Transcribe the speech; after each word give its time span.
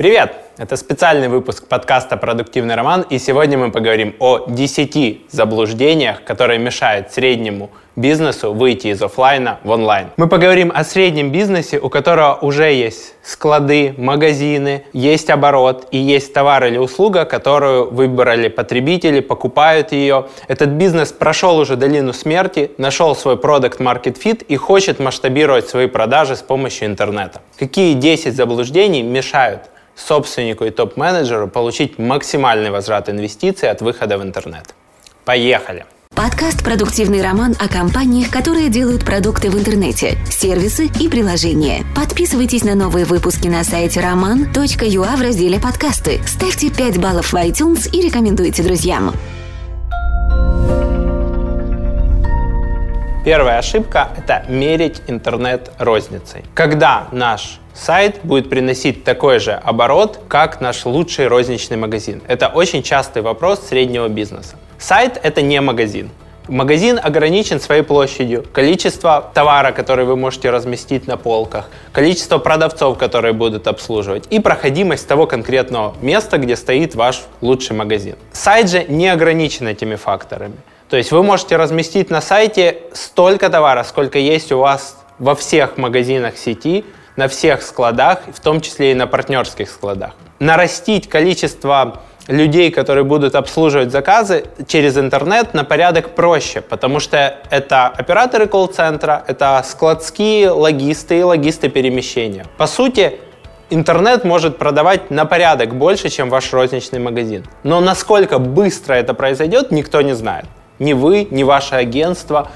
Привет! 0.00 0.32
Это 0.56 0.76
специальный 0.76 1.28
выпуск 1.28 1.68
подкаста 1.68 2.16
«Продуктивный 2.16 2.74
роман», 2.74 3.04
и 3.10 3.18
сегодня 3.18 3.58
мы 3.58 3.70
поговорим 3.70 4.16
о 4.18 4.46
10 4.48 5.30
заблуждениях, 5.30 6.24
которые 6.24 6.58
мешают 6.58 7.12
среднему 7.12 7.68
бизнесу 7.96 8.54
выйти 8.54 8.86
из 8.86 9.02
офлайна 9.02 9.58
в 9.62 9.68
онлайн. 9.68 10.06
Мы 10.16 10.26
поговорим 10.26 10.72
о 10.74 10.84
среднем 10.84 11.30
бизнесе, 11.30 11.78
у 11.78 11.90
которого 11.90 12.38
уже 12.40 12.72
есть 12.72 13.12
склады, 13.22 13.94
магазины, 13.98 14.86
есть 14.94 15.28
оборот 15.28 15.86
и 15.90 15.98
есть 15.98 16.32
товар 16.32 16.64
или 16.64 16.78
услуга, 16.78 17.26
которую 17.26 17.90
выбрали 17.90 18.48
потребители, 18.48 19.20
покупают 19.20 19.92
ее. 19.92 20.28
Этот 20.48 20.70
бизнес 20.70 21.12
прошел 21.12 21.58
уже 21.58 21.76
долину 21.76 22.14
смерти, 22.14 22.70
нашел 22.78 23.14
свой 23.14 23.36
продукт 23.36 23.78
Market 23.80 24.16
Fit 24.18 24.46
и 24.48 24.56
хочет 24.56 24.98
масштабировать 24.98 25.68
свои 25.68 25.88
продажи 25.88 26.36
с 26.36 26.40
помощью 26.40 26.88
интернета. 26.88 27.42
Какие 27.58 27.92
10 27.92 28.34
заблуждений 28.34 29.02
мешают 29.02 29.64
собственнику 30.00 30.64
и 30.64 30.70
топ-менеджеру 30.70 31.48
получить 31.48 31.98
максимальный 31.98 32.70
возврат 32.70 33.08
инвестиций 33.08 33.70
от 33.70 33.82
выхода 33.82 34.18
в 34.18 34.22
интернет. 34.22 34.74
Поехали! 35.24 35.84
Подкаст 36.14 36.64
«Продуктивный 36.64 37.22
роман» 37.22 37.54
о 37.58 37.68
компаниях, 37.68 38.30
которые 38.30 38.68
делают 38.68 39.04
продукты 39.04 39.48
в 39.48 39.56
интернете, 39.56 40.18
сервисы 40.28 40.90
и 41.00 41.08
приложения. 41.08 41.84
Подписывайтесь 41.94 42.64
на 42.64 42.74
новые 42.74 43.06
выпуски 43.06 43.48
на 43.48 43.62
сайте 43.64 44.00
roman.ua 44.00 45.16
в 45.16 45.20
разделе 45.22 45.60
«Подкасты». 45.60 46.20
Ставьте 46.26 46.70
5 46.70 46.98
баллов 46.98 47.32
в 47.32 47.36
iTunes 47.36 47.88
и 47.90 48.02
рекомендуйте 48.02 48.62
друзьям. 48.62 49.14
Первая 53.22 53.58
ошибка– 53.58 54.08
это 54.16 54.46
мерить 54.48 55.02
интернет 55.06 55.72
розницей. 55.78 56.42
Когда 56.54 57.08
наш 57.12 57.58
сайт 57.74 58.20
будет 58.22 58.48
приносить 58.48 59.04
такой 59.04 59.40
же 59.40 59.52
оборот, 59.52 60.20
как 60.26 60.62
наш 60.62 60.86
лучший 60.86 61.28
розничный 61.28 61.76
магазин? 61.76 62.22
Это 62.28 62.48
очень 62.48 62.82
частый 62.82 63.20
вопрос 63.20 63.60
среднего 63.68 64.08
бизнеса. 64.08 64.56
Сайт— 64.78 65.20
это 65.22 65.42
не 65.42 65.60
магазин. 65.60 66.08
Магазин 66.48 66.98
ограничен 67.00 67.60
своей 67.60 67.82
площадью, 67.82 68.46
количество 68.54 69.30
товара, 69.34 69.72
который 69.72 70.06
вы 70.06 70.16
можете 70.16 70.48
разместить 70.48 71.06
на 71.06 71.18
полках, 71.18 71.68
количество 71.92 72.38
продавцов, 72.38 72.96
которые 72.96 73.34
будут 73.34 73.66
обслуживать, 73.66 74.28
и 74.30 74.40
проходимость 74.40 75.06
того 75.06 75.26
конкретного 75.26 75.94
места, 76.00 76.38
где 76.38 76.56
стоит 76.56 76.94
ваш 76.94 77.24
лучший 77.42 77.76
магазин. 77.76 78.16
Сайт 78.32 78.70
же 78.70 78.84
не 78.88 79.08
ограничен 79.08 79.68
этими 79.68 79.96
факторами. 79.96 80.54
То 80.90 80.96
есть 80.96 81.12
вы 81.12 81.22
можете 81.22 81.56
разместить 81.56 82.10
на 82.10 82.20
сайте 82.20 82.78
столько 82.92 83.48
товара, 83.48 83.84
сколько 83.84 84.18
есть 84.18 84.50
у 84.50 84.58
вас 84.58 84.96
во 85.20 85.36
всех 85.36 85.76
магазинах 85.78 86.36
сети, 86.36 86.84
на 87.14 87.28
всех 87.28 87.62
складах, 87.62 88.22
в 88.34 88.40
том 88.40 88.60
числе 88.60 88.90
и 88.90 88.94
на 88.94 89.06
партнерских 89.06 89.70
складах. 89.70 90.16
Нарастить 90.40 91.08
количество 91.08 92.00
людей, 92.26 92.72
которые 92.72 93.04
будут 93.04 93.36
обслуживать 93.36 93.92
заказы 93.92 94.46
через 94.66 94.98
интернет 94.98 95.54
на 95.54 95.62
порядок 95.62 96.16
проще, 96.16 96.60
потому 96.60 96.98
что 96.98 97.36
это 97.50 97.86
операторы 97.86 98.48
колл-центра, 98.48 99.24
это 99.28 99.62
складские 99.64 100.50
логисты 100.50 101.20
и 101.20 101.22
логисты 101.22 101.68
перемещения. 101.68 102.46
По 102.56 102.66
сути, 102.66 103.20
интернет 103.68 104.24
может 104.24 104.58
продавать 104.58 105.10
на 105.10 105.24
порядок 105.24 105.76
больше, 105.76 106.08
чем 106.08 106.30
ваш 106.30 106.52
розничный 106.52 106.98
магазин. 106.98 107.46
Но 107.62 107.80
насколько 107.80 108.40
быстро 108.40 108.94
это 108.94 109.14
произойдет, 109.14 109.70
никто 109.70 110.00
не 110.00 110.14
знает. 110.14 110.46
Ни 110.80 110.94
вы, 110.94 111.28
ни 111.30 111.44
ваше 111.44 111.76
агентство, 111.76 112.50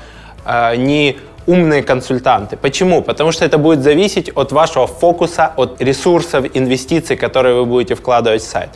э, 0.45 0.77
ни 0.77 1.17
умные 1.47 1.83
консультанты. 1.83 2.57
Почему? 2.57 3.03
Потому 3.03 3.33
что 3.33 3.45
это 3.45 3.59
будет 3.59 3.83
зависеть 3.83 4.31
от 4.35 4.53
вашего 4.53 4.87
фокуса, 4.87 5.53
от 5.57 5.81
ресурсов, 5.81 6.47
инвестиций, 6.55 7.17
которые 7.17 7.55
вы 7.55 7.67
будете 7.67 7.95
вкладывать 7.95 8.43
в 8.43 8.47
сайт. 8.47 8.71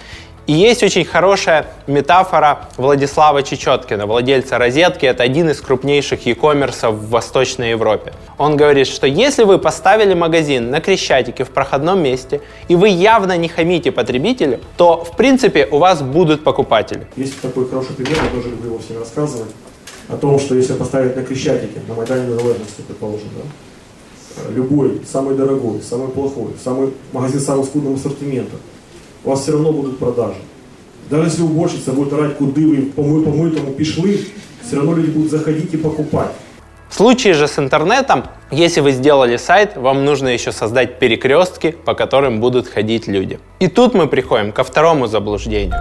И 0.49 0.55
есть 0.55 0.83
очень 0.83 1.05
хорошая 1.05 1.67
метафора 1.87 2.71
Владислава 2.79 3.43
Чечеткина, 3.43 4.07
владельца 4.07 4.57
«Розетки». 4.57 5.05
Это 5.05 5.23
один 5.23 5.51
из 5.51 5.61
крупнейших 5.61 6.25
e-commerce 6.25 6.91
в 6.91 7.11
Восточной 7.11 7.73
Европе. 7.73 8.15
Он 8.39 8.57
говорит, 8.57 8.87
что 8.87 9.07
если 9.07 9.45
вы 9.45 9.59
поставили 9.59 10.15
магазин 10.15 10.71
на 10.71 10.81
Крещатике 10.81 11.45
в 11.45 11.51
проходном 11.51 12.03
месте, 12.03 12.41
и 12.69 12.77
вы 12.77 12.89
явно 12.89 13.37
не 13.37 13.49
хамите 13.49 13.93
потребителю, 13.93 14.61
то, 14.79 15.05
в 15.05 15.19
принципе, 15.19 15.69
у 15.71 15.77
вас 15.77 16.01
будут 16.01 16.45
покупатели. 16.45 17.07
Есть 17.17 17.39
такой 17.43 17.69
хороший 17.69 17.95
пример, 17.95 18.17
я 18.25 18.31
тоже 18.31 18.49
люблю 18.49 18.71
его 18.71 18.79
всем 18.79 19.01
рассказывать, 19.01 19.51
о 20.09 20.17
том, 20.17 20.39
что 20.39 20.55
если 20.55 20.73
поставить 20.73 21.15
на 21.15 21.25
Крещатике, 21.25 21.83
на 21.87 21.93
Майдане 21.93 22.27
Незалежности, 22.27 22.81
предположим, 22.87 23.29
да, 23.37 24.51
любой, 24.51 25.03
самый 25.13 25.37
дорогой, 25.37 25.83
самый 25.83 26.09
плохой, 26.09 26.53
самый 26.65 26.95
магазин 27.13 27.39
с 27.39 27.45
самым 27.45 27.65
скудным 27.65 27.97
ассортиментом, 27.97 28.61
у 29.29 29.31
вас 29.31 29.43
все 29.43 29.53
равно 29.53 29.73
будут 29.73 29.99
продажи. 29.99 30.39
Даже 31.11 31.25
если 31.25 31.43
уборщица 31.43 31.93
будет 31.93 32.15
орать, 32.15 32.39
куды 32.39 32.67
вы, 32.67 32.77
помой, 32.87 33.23
помой, 33.23 33.51
тому 33.51 33.73
пишлы, 33.73 34.21
все 34.67 34.77
равно 34.77 34.95
люди 34.95 35.11
будут 35.11 35.31
заходить 35.31 35.75
и 35.75 35.77
покупать. 35.77 36.31
В 36.89 36.95
случае 36.95 37.35
же 37.35 37.47
с 37.47 37.59
интернетом, 37.59 38.25
если 38.51 38.81
вы 38.81 38.93
сделали 38.93 39.37
сайт, 39.37 39.77
вам 39.77 40.07
нужно 40.07 40.29
еще 40.29 40.51
создать 40.51 40.99
перекрестки, 40.99 41.73
по 41.85 41.93
которым 41.93 42.41
будут 42.41 42.69
ходить 42.69 43.07
люди. 43.07 43.39
И 43.61 43.69
тут 43.69 43.93
мы 43.93 44.07
приходим 44.07 44.51
ко 44.51 44.65
второму 44.65 45.07
заблуждению. 45.07 45.77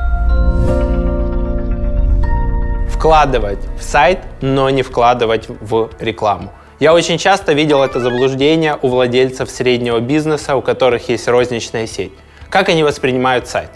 Вкладывать 2.89 3.59
в 3.79 3.83
сайт, 3.83 4.19
но 4.41 4.69
не 4.69 4.83
вкладывать 4.83 5.47
в 5.47 5.89
рекламу. 5.99 6.51
Я 6.81 6.93
очень 6.93 7.17
часто 7.17 7.53
видел 7.53 7.81
это 7.81 8.01
заблуждение 8.01 8.77
у 8.81 8.89
владельцев 8.89 9.49
среднего 9.49 10.01
бизнеса, 10.01 10.57
у 10.57 10.61
которых 10.61 11.07
есть 11.07 11.29
розничная 11.29 11.87
сеть. 11.87 12.11
Как 12.49 12.69
они 12.69 12.83
воспринимают 12.83 13.47
сайт? 13.47 13.69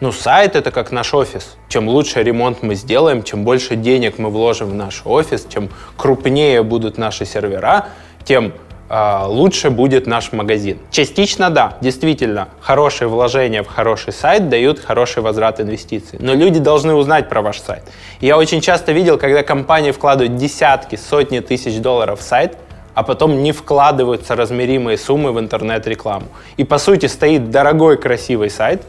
Ну, 0.00 0.12
сайт 0.12 0.56
это 0.56 0.72
как 0.72 0.90
наш 0.90 1.14
офис. 1.14 1.56
Чем 1.68 1.88
лучше 1.88 2.22
ремонт 2.22 2.62
мы 2.62 2.74
сделаем, 2.74 3.22
чем 3.22 3.44
больше 3.44 3.76
денег 3.76 4.18
мы 4.18 4.30
вложим 4.30 4.68
в 4.70 4.74
наш 4.74 5.02
офис, 5.04 5.46
чем 5.48 5.70
крупнее 5.96 6.62
будут 6.62 6.98
наши 6.98 7.24
сервера, 7.24 7.86
тем 8.24 8.52
э, 8.90 9.22
лучше 9.24 9.70
будет 9.70 10.06
наш 10.06 10.32
магазин. 10.32 10.78
Частично 10.90 11.50
да, 11.50 11.78
действительно, 11.80 12.48
хорошие 12.60 13.08
вложения 13.08 13.62
в 13.62 13.68
хороший 13.68 14.12
сайт 14.12 14.48
дают 14.50 14.80
хороший 14.80 15.22
возврат 15.22 15.60
инвестиций. 15.60 16.18
Но 16.20 16.34
люди 16.34 16.58
должны 16.58 16.94
узнать 16.94 17.28
про 17.28 17.40
ваш 17.40 17.60
сайт. 17.60 17.84
я 18.20 18.36
очень 18.36 18.60
часто 18.60 18.92
видел, 18.92 19.16
когда 19.16 19.42
компании 19.44 19.92
вкладывают 19.92 20.36
десятки, 20.36 20.96
сотни 20.96 21.38
тысяч 21.38 21.78
долларов 21.78 22.20
в 22.20 22.22
сайт, 22.22 22.58
а 22.96 23.02
потом 23.02 23.42
не 23.42 23.52
вкладываются 23.52 24.34
размеримые 24.34 24.96
суммы 24.96 25.30
в 25.30 25.38
интернет-рекламу. 25.38 26.28
И 26.56 26.64
по 26.64 26.78
сути 26.78 27.04
стоит 27.04 27.50
дорогой 27.50 27.98
красивый 27.98 28.48
сайт, 28.48 28.84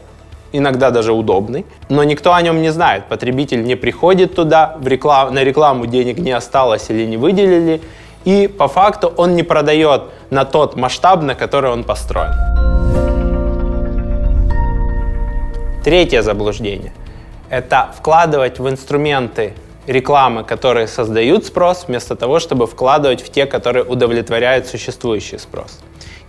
иногда 0.50 0.90
даже 0.90 1.12
удобный, 1.12 1.66
но 1.90 2.02
никто 2.04 2.32
о 2.32 2.40
нем 2.40 2.62
не 2.62 2.70
знает. 2.70 3.04
Потребитель 3.04 3.62
не 3.64 3.74
приходит 3.74 4.34
туда, 4.34 4.76
в 4.80 4.88
реклам, 4.88 5.34
на 5.34 5.44
рекламу 5.44 5.84
денег 5.84 6.16
не 6.16 6.32
осталось 6.32 6.88
или 6.88 7.04
не 7.04 7.18
выделили, 7.18 7.82
и 8.24 8.48
по 8.48 8.66
факту 8.66 9.12
он 9.14 9.36
не 9.36 9.42
продает 9.42 10.04
на 10.30 10.46
тот 10.46 10.74
масштаб, 10.74 11.22
на 11.22 11.34
который 11.34 11.70
он 11.70 11.84
построен. 11.84 12.32
Третье 15.84 16.22
заблуждение– 16.22 16.94
это 17.50 17.90
вкладывать 17.98 18.58
в 18.58 18.66
инструменты 18.70 19.52
рекламы, 19.88 20.44
которые 20.44 20.86
создают 20.86 21.46
спрос, 21.46 21.86
вместо 21.88 22.14
того, 22.14 22.38
чтобы 22.38 22.66
вкладывать 22.66 23.22
в 23.22 23.30
те, 23.30 23.46
которые 23.46 23.84
удовлетворяют 23.84 24.66
существующий 24.66 25.38
спрос. 25.38 25.80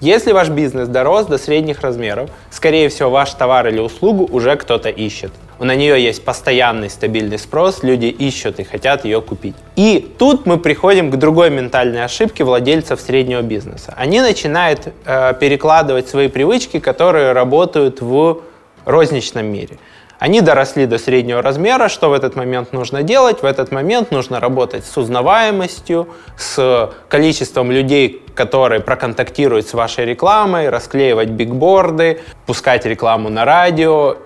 Если 0.01 0.31
ваш 0.31 0.47
бизнес 0.47 0.87
дорос 0.87 1.25
до 1.25 1.37
средних 1.37 1.81
размеров, 1.81 2.29
скорее 2.51 2.87
всего, 2.87 3.09
ваш 3.09 3.33
товар 3.33 3.67
или 3.67 3.79
услугу 3.79 4.25
уже 4.31 4.55
кто-то 4.55 4.87
ищет. 4.87 5.31
На 5.59 5.75
нее 5.75 6.01
есть 6.01 6.23
постоянный 6.23 6.89
стабильный 6.89 7.37
спрос, 7.37 7.83
люди 7.83 8.05
ищут 8.05 8.61
и 8.61 8.63
хотят 8.63 9.03
ее 9.03 9.21
купить. 9.21 9.55
И 9.75 10.09
тут 10.17 10.45
мы 10.45 10.57
приходим 10.57 11.11
к 11.11 11.17
другой 11.17 11.49
ментальной 11.49 12.05
ошибке 12.05 12.45
владельцев 12.45 13.01
среднего 13.01 13.41
бизнеса. 13.41 13.93
Они 13.97 14.21
начинают 14.21 14.87
э, 15.03 15.33
перекладывать 15.37 16.07
свои 16.07 16.29
привычки, 16.29 16.79
которые 16.79 17.33
работают 17.33 17.99
в 17.99 18.41
розничном 18.85 19.47
мире. 19.47 19.79
Они 20.19 20.42
доросли 20.42 20.86
до 20.86 20.98
среднего 20.98 21.42
размера. 21.42 21.88
Что 21.88 22.10
в 22.10 22.13
этот 22.13 22.36
момент 22.36 22.74
нужно 22.74 23.04
делать? 23.04 23.42
В 23.42 23.45
этот 23.45 23.71
момент 23.71 24.12
нужно 24.12 24.42
работать 24.42 24.86
с 24.86 24.98
узнаваемостью, 24.98 26.10
с 26.38 26.92
количеством 27.07 27.71
людей, 27.71 28.21
которые 28.36 28.81
проконтактируют 28.81 29.68
с 29.68 29.74
вашей 29.74 30.04
рекламой, 30.06 30.68
расклеивать 30.68 31.30
бигборды, 31.30 32.19
пускать 32.45 32.86
рекламу 32.86 33.30
на 33.30 33.45
радио 33.45 34.18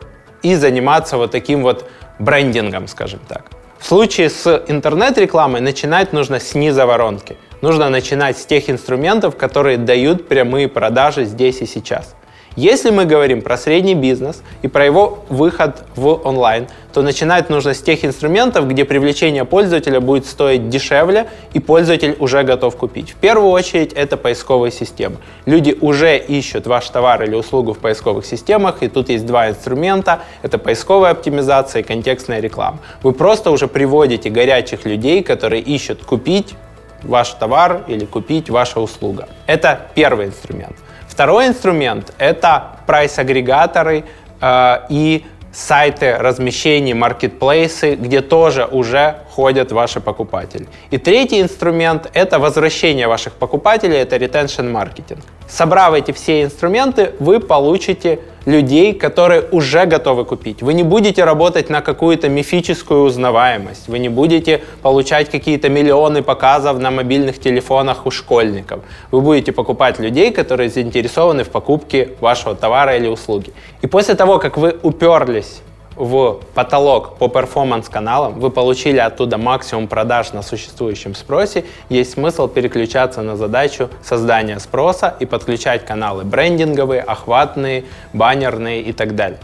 и 0.41 0.55
заниматься 0.55 1.17
вот 1.17 1.29
таким 1.29 1.61
вот 1.61 1.87
брендингом, 2.17 2.87
скажем 2.87 3.19
так. 3.27 3.51
В 3.77 3.85
случае 3.85 4.31
с 4.31 4.63
интернет-рекламой 4.67 5.61
начинать 5.61 6.11
нужно 6.11 6.39
с 6.39 6.55
низа 6.55 6.87
воронки. 6.87 7.37
Нужно 7.61 7.89
начинать 7.89 8.39
с 8.39 8.45
тех 8.45 8.67
инструментов, 8.69 9.37
которые 9.37 9.77
дают 9.77 10.27
прямые 10.27 10.67
продажи 10.69 11.25
здесь 11.25 11.61
и 11.61 11.67
сейчас. 11.67 12.15
Если 12.55 12.91
мы 12.91 13.05
говорим 13.05 13.41
про 13.41 13.57
средний 13.57 13.95
бизнес 13.95 14.43
и 14.61 14.67
про 14.67 14.85
его 14.85 15.23
выход 15.29 15.83
в 15.95 16.21
онлайн, 16.23 16.67
то 16.93 17.01
начинать 17.01 17.49
нужно 17.49 17.73
с 17.73 17.81
тех 17.81 18.05
инструментов, 18.05 18.67
где 18.67 18.85
привлечение 18.85 19.43
пользователя 19.43 19.99
будет 19.99 20.27
стоить 20.27 20.69
дешевле 20.69 21.27
и 21.53 21.59
пользователь 21.59 22.15
уже 22.19 22.43
готов 22.43 22.75
купить. 22.77 23.09
В 23.09 23.15
первую 23.15 23.49
очередь 23.49 23.93
это 23.93 24.17
поисковые 24.17 24.71
системы. 24.71 25.15
Люди 25.47 25.75
уже 25.81 26.15
ищут 26.15 26.67
ваш 26.67 26.87
товар 26.89 27.23
или 27.23 27.33
услугу 27.33 27.73
в 27.73 27.79
поисковых 27.79 28.23
системах, 28.23 28.83
и 28.83 28.87
тут 28.87 29.09
есть 29.09 29.25
два 29.25 29.49
инструмента. 29.49 30.19
Это 30.43 30.59
поисковая 30.59 31.11
оптимизация 31.11 31.81
и 31.81 31.83
контекстная 31.83 32.39
реклама. 32.39 32.77
Вы 33.01 33.13
просто 33.13 33.49
уже 33.49 33.67
приводите 33.67 34.29
горячих 34.29 34.85
людей, 34.85 35.23
которые 35.23 35.63
ищут 35.63 36.03
купить 36.05 36.53
ваш 37.01 37.31
товар 37.31 37.83
или 37.87 38.05
купить 38.05 38.51
ваша 38.51 38.79
услуга. 38.79 39.27
Это 39.47 39.87
первый 39.95 40.27
инструмент. 40.27 40.75
Второй 41.13 41.45
инструмент– 41.45 42.11
это 42.17 42.77
прайс-агрегаторы 42.87 44.03
э, 44.41 44.77
и 44.89 45.23
сайты 45.51 46.17
размещений, 46.17 46.95
маркетплейсы, 46.95 47.93
где 47.93 48.21
тоже 48.21 48.65
уже 48.65 49.17
ходят 49.29 49.71
ваши 49.71 49.99
покупатели. 50.01 50.65
И 50.89 50.97
третий 50.97 51.39
инструмент– 51.39 52.09
это 52.15 52.39
возвращение 52.39 53.07
ваших 53.07 53.33
покупателей, 53.33 53.97
это 53.97 54.15
retention 54.15 54.71
маркетинг. 54.71 55.19
Собрав 55.47 55.93
эти 55.93 56.11
все 56.11 56.41
инструменты, 56.41 57.13
вы 57.19 57.39
получите 57.39 58.19
людей, 58.45 58.93
которые 58.93 59.41
уже 59.51 59.85
готовы 59.85 60.25
купить. 60.25 60.61
Вы 60.61 60.73
не 60.73 60.83
будете 60.83 61.23
работать 61.23 61.69
на 61.69 61.81
какую-то 61.81 62.29
мифическую 62.29 63.03
узнаваемость, 63.03 63.87
вы 63.87 63.99
не 63.99 64.09
будете 64.09 64.61
получать 64.81 65.29
какие-то 65.29 65.69
миллионы 65.69 66.21
показов 66.21 66.79
на 66.79 66.91
мобильных 66.91 67.39
телефонах 67.39 68.05
у 68.05 68.11
школьников. 68.11 68.81
Вы 69.11 69.21
будете 69.21 69.51
покупать 69.51 69.99
людей, 69.99 70.31
которые 70.31 70.69
заинтересованы 70.69 71.43
в 71.43 71.49
покупке 71.49 72.09
вашего 72.19 72.55
товара 72.55 72.97
или 72.97 73.07
услуги. 73.07 73.53
И 73.81 73.87
после 73.87 74.15
того, 74.15 74.39
как 74.39 74.57
вы 74.57 74.75
уперлись 74.83 75.61
в 75.95 76.39
потолок 76.53 77.17
по 77.17 77.27
перформанс-каналам, 77.27 78.39
вы 78.39 78.49
получили 78.49 78.97
оттуда 78.97 79.37
максимум 79.37 79.87
продаж 79.87 80.33
на 80.33 80.41
существующем 80.41 81.15
спросе, 81.15 81.65
есть 81.89 82.13
смысл 82.13 82.47
переключаться 82.47 83.21
на 83.21 83.35
задачу 83.35 83.89
создания 84.01 84.59
спроса 84.59 85.15
и 85.19 85.25
подключать 85.25 85.85
каналы 85.85 86.23
брендинговые, 86.23 87.01
охватные, 87.01 87.85
баннерные 88.13 88.81
и 88.81 88.93
так 88.93 89.15
далее. 89.15 89.39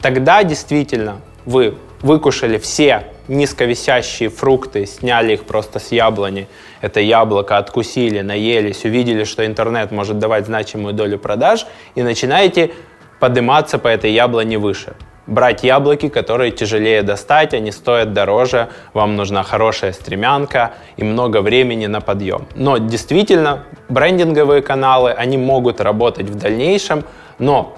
Тогда 0.00 0.42
действительно 0.42 1.20
вы 1.44 1.76
выкушали 2.02 2.58
все 2.58 3.04
низковисящие 3.28 4.28
фрукты, 4.28 4.86
сняли 4.86 5.34
их 5.34 5.44
просто 5.44 5.78
с 5.78 5.92
яблони, 5.92 6.48
это 6.80 7.00
яблоко 7.00 7.56
откусили, 7.56 8.20
наелись, 8.20 8.84
увидели, 8.84 9.22
что 9.24 9.46
интернет 9.46 9.92
может 9.92 10.18
давать 10.18 10.46
значимую 10.46 10.92
долю 10.94 11.18
продаж 11.18 11.66
и 11.94 12.02
начинаете 12.02 12.72
подниматься 13.20 13.78
по 13.78 13.86
этой 13.86 14.12
яблоне 14.12 14.58
выше 14.58 14.94
брать 15.26 15.62
яблоки, 15.64 16.08
которые 16.08 16.50
тяжелее 16.50 17.02
достать, 17.02 17.54
они 17.54 17.72
стоят 17.72 18.12
дороже, 18.12 18.68
вам 18.92 19.16
нужна 19.16 19.42
хорошая 19.42 19.92
стремянка 19.92 20.72
и 20.96 21.04
много 21.04 21.40
времени 21.40 21.86
на 21.86 22.00
подъем. 22.00 22.46
Но 22.54 22.78
действительно, 22.78 23.64
брендинговые 23.88 24.62
каналы, 24.62 25.12
они 25.12 25.38
могут 25.38 25.80
работать 25.80 26.28
в 26.28 26.34
дальнейшем, 26.34 27.04
но 27.38 27.76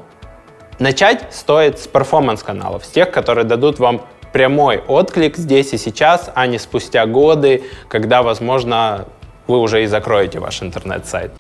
начать 0.79 1.32
стоит 1.32 1.79
с 1.79 1.87
performance 1.87 2.40
-каналов, 2.40 2.85
с 2.85 2.88
тех, 2.88 3.11
которые 3.11 3.44
дадут 3.44 3.79
вам 3.79 4.02
прямой 4.32 4.79
отклик 4.79 5.37
здесь 5.37 5.73
и 5.73 5.79
сейчас, 5.79 6.31
а 6.35 6.46
не 6.46 6.58
спустя 6.58 7.06
годы, 7.06 7.62
когда, 7.88 8.23
возможно, 8.23 9.06
вы 9.46 9.58
уже 9.58 9.85
и 9.85 9.87
закроете 9.87 10.41
ваш 10.41 10.62
интернет-сайт. 10.62 11.31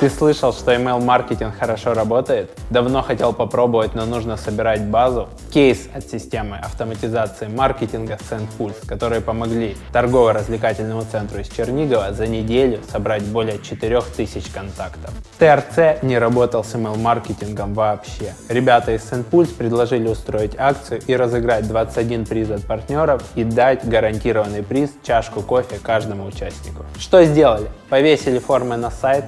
Ты 0.00 0.08
слышал, 0.10 0.52
что 0.52 0.72
email-маркетинг 0.72 1.56
хорошо 1.58 1.92
работает? 1.92 2.52
Давно 2.70 3.02
хотел 3.02 3.32
попробовать, 3.32 3.96
но 3.96 4.06
нужно 4.06 4.36
собирать 4.36 4.84
базу? 4.84 5.28
Кейс 5.52 5.88
от 5.92 6.08
системы 6.08 6.56
автоматизации 6.56 7.48
маркетинга 7.48 8.16
SendPulse, 8.30 8.86
которые 8.86 9.20
помогли 9.22 9.76
торгово-развлекательному 9.92 11.02
центру 11.10 11.40
из 11.40 11.48
Чернигова 11.48 12.12
за 12.12 12.28
неделю 12.28 12.78
собрать 12.92 13.24
более 13.24 13.58
4000 13.58 14.52
контактов. 14.52 15.12
ТРЦ 15.40 16.00
не 16.02 16.16
работал 16.16 16.62
с 16.62 16.76
email-маркетингом 16.76 17.74
вообще. 17.74 18.34
Ребята 18.48 18.92
из 18.92 19.00
SendPulse 19.00 19.52
предложили 19.56 20.06
устроить 20.06 20.52
акцию 20.56 21.00
и 21.08 21.16
разыграть 21.16 21.66
21 21.66 22.24
приз 22.24 22.50
от 22.52 22.64
партнеров 22.64 23.24
и 23.34 23.42
дать 23.42 23.84
гарантированный 23.84 24.62
приз 24.62 24.90
чашку 25.02 25.42
кофе 25.42 25.80
каждому 25.82 26.24
участнику. 26.26 26.84
Что 27.00 27.24
сделали? 27.24 27.66
Повесили 27.88 28.38
формы 28.38 28.76
на 28.76 28.92
сайт, 28.92 29.24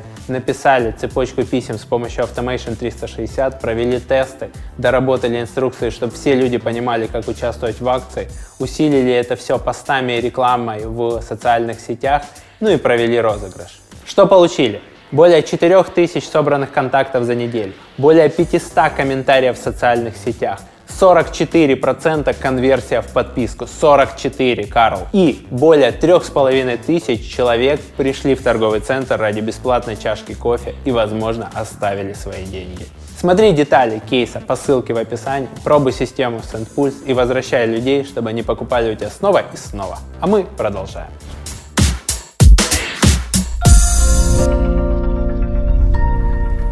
написали 0.60 0.90
цепочку 0.92 1.42
писем 1.42 1.78
с 1.78 1.84
помощью 1.86 2.24
Automation 2.24 2.76
360, 2.76 3.60
провели 3.60 3.98
тесты, 3.98 4.50
доработали 4.76 5.40
инструкции, 5.40 5.88
чтобы 5.88 6.12
все 6.12 6.34
люди 6.34 6.58
понимали, 6.58 7.06
как 7.06 7.28
участвовать 7.28 7.80
в 7.80 7.88
акции, 7.88 8.28
усилили 8.58 9.10
это 9.10 9.36
все 9.36 9.58
постами 9.58 10.18
и 10.18 10.20
рекламой 10.20 10.84
в 10.84 11.22
социальных 11.22 11.80
сетях, 11.80 12.24
ну 12.60 12.68
и 12.68 12.76
провели 12.76 13.18
розыгрыш. 13.18 13.80
Что 14.04 14.26
получили? 14.26 14.82
Более 15.12 15.42
4000 15.42 16.22
собранных 16.22 16.72
контактов 16.72 17.24
за 17.24 17.34
неделю, 17.34 17.72
более 17.96 18.28
500 18.28 18.92
комментариев 18.92 19.58
в 19.58 19.62
социальных 19.62 20.14
сетях, 20.14 20.60
44% 20.98 22.34
конверсия 22.40 23.00
в 23.00 23.08
подписку. 23.08 23.66
44, 23.66 24.66
Карл. 24.66 25.08
И 25.12 25.46
более 25.50 25.90
3,5 25.90 26.78
тысяч 26.84 27.34
человек 27.34 27.80
пришли 27.96 28.34
в 28.34 28.42
торговый 28.42 28.80
центр 28.80 29.18
ради 29.18 29.40
бесплатной 29.40 29.96
чашки 29.96 30.34
кофе 30.34 30.74
и, 30.84 30.90
возможно, 30.90 31.50
оставили 31.54 32.12
свои 32.12 32.44
деньги. 32.44 32.86
Смотри 33.18 33.52
детали 33.52 34.00
кейса 34.08 34.40
по 34.40 34.56
ссылке 34.56 34.94
в 34.94 34.96
описании, 34.96 35.48
пробуй 35.62 35.92
систему 35.92 36.38
SendPulse 36.38 37.04
и 37.04 37.12
возвращай 37.12 37.66
людей, 37.66 38.04
чтобы 38.04 38.30
они 38.30 38.42
покупали 38.42 38.92
у 38.92 38.94
тебя 38.94 39.10
снова 39.10 39.42
и 39.52 39.56
снова. 39.56 39.98
А 40.20 40.26
мы 40.26 40.44
продолжаем. 40.56 41.10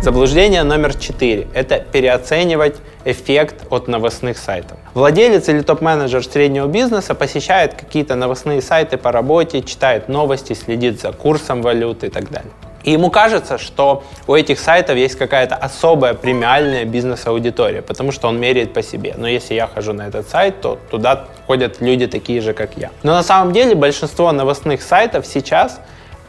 Заблуждение 0.00 0.62
номер 0.62 0.94
четыре– 0.94 1.48
это 1.54 1.80
переоценивать 1.80 2.76
эффект 3.10 3.66
от 3.70 3.88
новостных 3.88 4.38
сайтов. 4.38 4.76
Владелец 4.94 5.49
или 5.49 5.62
топ-менеджер 5.62 6.25
среднего 6.25 6.66
бизнеса 6.66 7.14
посещает 7.14 7.75
какие-то 7.75 8.14
новостные 8.14 8.60
сайты 8.60 8.99
по 8.99 9.12
работе, 9.12 9.62
читает 9.62 10.08
новости, 10.08 10.52
следит 10.52 11.00
за 11.00 11.12
курсом 11.12 11.62
валюты 11.62 12.08
и 12.08 12.10
так 12.10 12.31
далее. 12.31 12.52
И 12.84 12.93
ему 12.93 13.10
кажется, 13.10 13.58
что 13.58 14.05
у 14.26 14.34
этих 14.34 14.58
сайтов 14.58 14.96
есть 14.96 15.16
какая-то 15.16 15.56
особая 15.56 16.14
премиальная 16.14 16.84
бизнес-аудитория, 16.84 17.82
потому 17.82 18.12
что 18.12 18.28
он 18.28 18.38
меряет 18.38 18.72
по 18.72 18.82
себе. 18.82 19.14
Но 19.16 19.26
если 19.26 19.54
я 19.54 19.66
хожу 19.66 19.93
на 19.93 20.06
этот 20.06 20.28
сайт, 20.28 20.61
то 20.61 20.78
туда 20.90 21.26
ходят 21.46 21.81
люди 21.81 22.06
такие 22.06 22.40
же, 22.40 22.52
как 22.52 22.76
я. 22.76 22.90
Но 23.02 23.12
на 23.12 23.22
самом 23.22 23.52
деле 23.52 23.75
большинство 23.75 24.32
новостных 24.32 24.82
сайтов 24.82 25.26
сейчас 25.26 25.81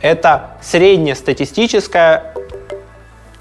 это 0.01 0.51
среднестатистическая 0.61 2.33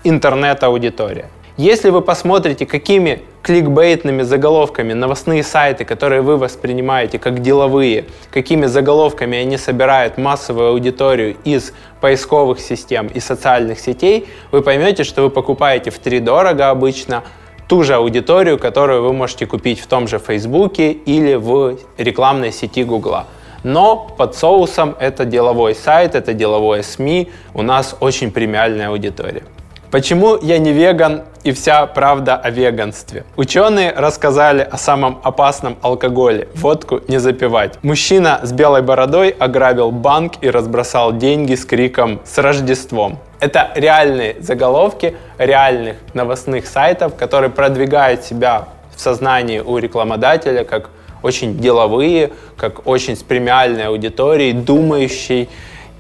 интернет-аудитория. 0.04 1.26
Если 1.56 1.90
вы 1.90 2.02
посмотрите, 2.02 2.66
какими 2.66 3.22
кликбейтными 3.42 4.22
заголовками 4.22 4.92
новостные 4.92 5.42
сайты, 5.42 5.84
которые 5.84 6.22
вы 6.22 6.36
воспринимаете 6.36 7.18
как 7.18 7.40
деловые, 7.40 8.04
какими 8.30 8.66
заголовками 8.66 9.38
они 9.38 9.56
собирают 9.56 10.18
массовую 10.18 10.70
аудиторию 10.70 11.36
из 11.44 11.72
поисковых 12.00 12.60
систем 12.60 13.06
и 13.06 13.20
социальных 13.20 13.80
сетей, 13.80 14.28
вы 14.52 14.62
поймете, 14.62 15.04
что 15.04 15.22
вы 15.22 15.30
покупаете 15.30 15.90
в 15.90 15.98
три 15.98 16.20
дорого 16.20 16.70
обычно 16.70 17.24
ту 17.68 17.84
же 17.84 17.94
аудиторию, 17.94 18.58
которую 18.58 19.02
вы 19.02 19.12
можете 19.12 19.46
купить 19.46 19.80
в 19.80 19.86
том 19.86 20.08
же 20.08 20.18
Фейсбуке 20.18 20.92
или 20.92 21.34
в 21.34 21.78
рекламной 21.98 22.52
сети 22.52 22.82
Гугла. 22.82 23.26
Но 23.62 23.96
под 24.16 24.36
соусом 24.36 24.96
это 24.98 25.24
деловой 25.24 25.74
сайт, 25.74 26.14
это 26.14 26.32
деловое 26.32 26.82
СМИ, 26.82 27.30
у 27.54 27.62
нас 27.62 27.96
очень 28.00 28.30
премиальная 28.30 28.88
аудитория. 28.88 29.42
Почему 29.90 30.36
я 30.42 30.58
не 30.58 30.72
веган 30.72 31.22
и 31.44 31.52
вся 31.52 31.86
правда 31.86 32.36
о 32.36 32.50
веганстве? 32.50 33.24
Ученые 33.36 33.90
рассказали 33.92 34.60
о 34.60 34.76
самом 34.76 35.18
опасном 35.24 35.78
алкоголе– 35.80 36.48
водку 36.54 37.00
не 37.08 37.16
запивать. 37.18 37.82
Мужчина 37.82 38.40
с 38.42 38.52
белой 38.52 38.82
бородой 38.82 39.30
ограбил 39.30 39.90
банк 39.90 40.34
и 40.42 40.50
разбросал 40.50 41.16
деньги 41.16 41.54
с 41.54 41.64
криком 41.64 42.20
«С 42.26 42.36
Рождеством!». 42.36 43.18
Это 43.40 43.70
реальные 43.76 44.36
заголовки 44.40 45.16
реальных 45.38 45.96
новостных 46.12 46.66
сайтов, 46.66 47.14
которые 47.16 47.50
продвигают 47.50 48.24
себя 48.24 48.68
в 48.94 49.00
сознании 49.00 49.60
у 49.60 49.78
рекламодателя 49.78 50.64
как 50.64 50.90
очень 51.22 51.56
деловые, 51.56 52.32
как 52.58 52.86
очень 52.86 53.16
с 53.16 53.22
премиальной 53.22 53.86
аудиторией, 53.86 54.52
думающей. 54.52 55.48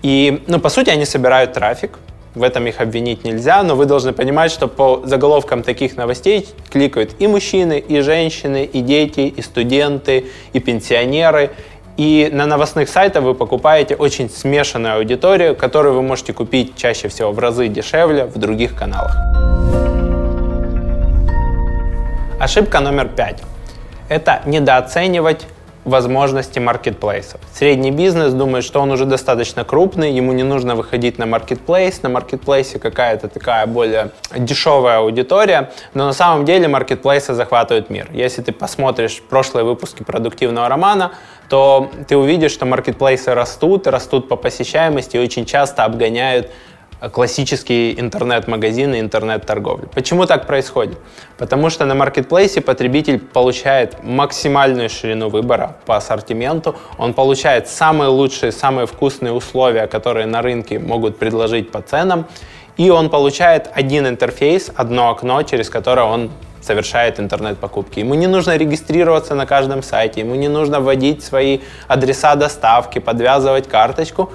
И, 0.02 0.44
ну, 0.46 0.60
по 0.60 0.68
сути, 0.68 0.90
они 0.90 1.06
собирают 1.06 1.54
трафик, 1.54 1.98
в 2.38 2.42
этом 2.42 2.66
их 2.66 2.80
обвинить 2.80 3.24
нельзя, 3.24 3.62
но 3.62 3.76
вы 3.76 3.84
должны 3.84 4.12
понимать, 4.12 4.50
что 4.50 4.68
по 4.68 5.02
заголовкам 5.04 5.62
таких 5.62 5.96
новостей 5.96 6.48
кликают 6.70 7.16
и 7.18 7.26
мужчины, 7.26 7.78
и 7.78 8.00
женщины, 8.00 8.64
и 8.64 8.80
дети, 8.80 9.20
и 9.20 9.42
студенты, 9.42 10.26
и 10.52 10.60
пенсионеры. 10.60 11.50
И 11.96 12.30
на 12.32 12.46
новостных 12.46 12.88
сайтах 12.88 13.24
вы 13.24 13.34
покупаете 13.34 13.96
очень 13.96 14.30
смешанную 14.30 14.96
аудиторию, 14.96 15.56
которую 15.56 15.94
вы 15.94 16.02
можете 16.02 16.32
купить 16.32 16.76
чаще 16.76 17.08
всего 17.08 17.32
в 17.32 17.38
разы 17.40 17.66
дешевле 17.68 18.24
в 18.24 18.38
других 18.38 18.76
каналах. 18.76 19.16
Ошибка 22.40 22.78
номер 22.78 23.08
пять– 23.08 23.42
это 24.08 24.42
недооценивать 24.46 25.46
возможности 25.88 26.58
маркетплейсов. 26.58 27.40
Средний 27.52 27.90
бизнес 27.90 28.32
думает, 28.32 28.64
что 28.64 28.80
он 28.80 28.90
уже 28.90 29.04
достаточно 29.04 29.64
крупный, 29.64 30.12
ему 30.12 30.32
не 30.32 30.42
нужно 30.42 30.74
выходить 30.74 31.18
на 31.18 31.26
маркетплейс, 31.26 32.02
на 32.02 32.08
маркетплейсе 32.08 32.78
какая-то 32.78 33.28
такая 33.28 33.66
более 33.66 34.10
дешевая 34.36 34.98
аудитория, 34.98 35.70
но 35.94 36.06
на 36.06 36.12
самом 36.12 36.44
деле 36.44 36.68
маркетплейсы 36.68 37.34
захватывают 37.34 37.90
мир. 37.90 38.08
Если 38.12 38.42
ты 38.42 38.52
посмотришь 38.52 39.22
прошлые 39.28 39.64
выпуски 39.64 40.02
продуктивного 40.02 40.68
романа, 40.68 41.12
то 41.48 41.90
ты 42.06 42.16
увидишь, 42.16 42.52
что 42.52 42.66
маркетплейсы 42.66 43.34
растут, 43.34 43.86
растут 43.86 44.28
по 44.28 44.36
посещаемости 44.36 45.16
и 45.16 45.20
очень 45.20 45.46
часто 45.46 45.84
обгоняют 45.84 46.50
классические 47.00 47.98
интернет-магазины, 48.00 48.98
интернет-торговли. 49.00 49.88
Почему 49.94 50.26
так 50.26 50.46
происходит? 50.46 50.98
Потому 51.36 51.70
что 51.70 51.84
на 51.84 51.94
маркетплейсе 51.94 52.60
потребитель 52.60 53.20
получает 53.20 54.02
максимальную 54.02 54.88
ширину 54.88 55.28
выбора 55.28 55.76
по 55.86 55.96
ассортименту, 55.96 56.74
он 56.98 57.14
получает 57.14 57.68
самые 57.68 58.08
лучшие, 58.08 58.50
самые 58.50 58.86
вкусные 58.86 59.32
условия, 59.32 59.86
которые 59.86 60.26
на 60.26 60.42
рынке 60.42 60.78
могут 60.78 61.18
предложить 61.18 61.70
по 61.70 61.80
ценам, 61.82 62.26
и 62.76 62.90
он 62.90 63.10
получает 63.10 63.70
один 63.72 64.06
интерфейс, 64.06 64.70
одно 64.74 65.10
окно, 65.10 65.42
через 65.42 65.70
которое 65.70 66.06
он 66.06 66.30
совершает 66.60 67.20
интернет-покупки. 67.20 68.00
Ему 68.00 68.14
не 68.14 68.26
нужно 68.26 68.56
регистрироваться 68.56 69.34
на 69.34 69.46
каждом 69.46 69.82
сайте, 69.82 70.20
ему 70.20 70.34
не 70.34 70.48
нужно 70.48 70.80
вводить 70.80 71.22
свои 71.24 71.60
адреса 71.86 72.34
доставки, 72.34 72.98
подвязывать 72.98 73.68
карточку. 73.68 74.32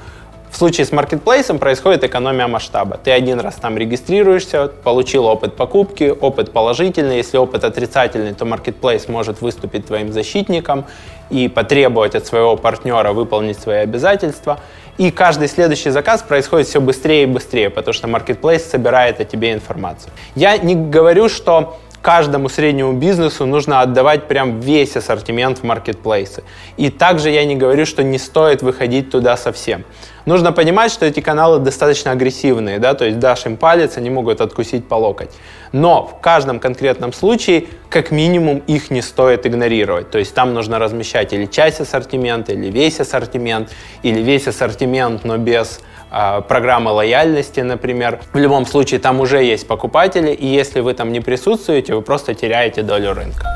В 0.53 0.55
случае 0.55 0.85
с 0.85 0.91
маркетплейсом 0.91 1.57
происходит 1.57 2.03
экономия 2.03 2.45
масштаба. 2.45 2.99
Ты 3.03 3.09
один 3.09 3.39
раз 3.39 3.55
там 3.55 3.75
регистрируешься, 3.75 4.67
получил 4.67 5.25
опыт 5.25 5.55
покупки, 5.55 6.13
опыт 6.21 6.51
положительный. 6.51 7.17
Если 7.17 7.37
опыт 7.37 7.63
отрицательный, 7.63 8.35
то 8.35 8.45
маркетплейс 8.45 9.07
может 9.07 9.41
выступить 9.41 9.87
твоим 9.87 10.13
защитником 10.13 10.85
и 11.31 11.47
потребовать 11.47 12.13
от 12.13 12.27
своего 12.27 12.55
партнера 12.55 13.13
выполнить 13.13 13.59
свои 13.59 13.77
обязательства. 13.77 14.59
И 14.99 15.09
каждый 15.09 15.47
следующий 15.47 15.89
заказ 15.89 16.21
происходит 16.21 16.67
все 16.67 16.79
быстрее 16.79 17.23
и 17.23 17.25
быстрее, 17.25 17.71
потому 17.71 17.93
что 17.93 18.07
маркетплейс 18.07 18.63
собирает 18.63 19.19
о 19.19 19.25
тебе 19.25 19.53
информацию. 19.53 20.13
Я 20.35 20.59
не 20.59 20.75
говорю, 20.75 21.29
что 21.29 21.79
каждому 22.03 22.49
среднему 22.49 22.91
бизнесу 22.91 23.45
нужно 23.45 23.79
отдавать 23.79 24.27
прям 24.27 24.59
весь 24.59 24.95
ассортимент 24.97 25.59
в 25.59 25.63
маркетплейсы. 25.63 26.43
И 26.75 26.89
также 26.89 27.29
я 27.29 27.45
не 27.45 27.55
говорю, 27.55 27.85
что 27.85 28.03
не 28.03 28.19
стоит 28.19 28.61
выходить 28.61 29.09
туда 29.09 29.37
совсем. 29.37 29.85
Нужно 30.25 30.51
понимать, 30.51 30.91
что 30.91 31.05
эти 31.05 31.21
каналы 31.21 31.59
достаточно 31.59 32.11
агрессивные, 32.11 32.79
да, 32.79 32.93
то 32.93 33.05
есть 33.05 33.19
дашь 33.19 33.45
им 33.45 33.55
палец, 33.55 33.97
они 33.97 34.09
могут 34.09 34.41
откусить 34.41 34.85
по 34.85 34.95
локоть. 34.95 35.31
Но 35.71 36.05
в 36.05 36.19
каждом 36.21 36.59
конкретном 36.59 37.13
случае, 37.13 37.67
как 37.89 38.11
минимум, 38.11 38.61
их 38.67 38.91
не 38.91 39.01
стоит 39.01 39.45
игнорировать. 39.47 40.11
То 40.11 40.19
есть 40.19 40.35
там 40.35 40.53
нужно 40.53 40.79
размещать 40.79 41.31
или 41.31 41.45
часть 41.45 41.79
ассортимента, 41.79 42.51
или 42.51 42.69
весь 42.69 42.99
ассортимент, 42.99 43.69
или 44.01 44.19
весь 44.19 44.47
ассортимент, 44.47 45.23
но 45.23 45.37
без 45.37 45.79
а, 46.15 46.41
программы 46.41 46.91
лояльности, 46.91 47.61
например. 47.61 48.19
В 48.33 48.37
любом 48.37 48.67
случае 48.67 48.99
там 48.99 49.19
уже 49.19 49.43
есть 49.43 49.67
покупатели, 49.67 50.31
и 50.31 50.45
если 50.45 50.79
вы 50.81 50.93
там 50.93 51.11
не 51.11 51.21
присутствуете, 51.21 51.95
вы 51.95 52.03
просто 52.03 52.35
теряете 52.35 52.83
долю 52.83 53.15
рынка. 53.15 53.47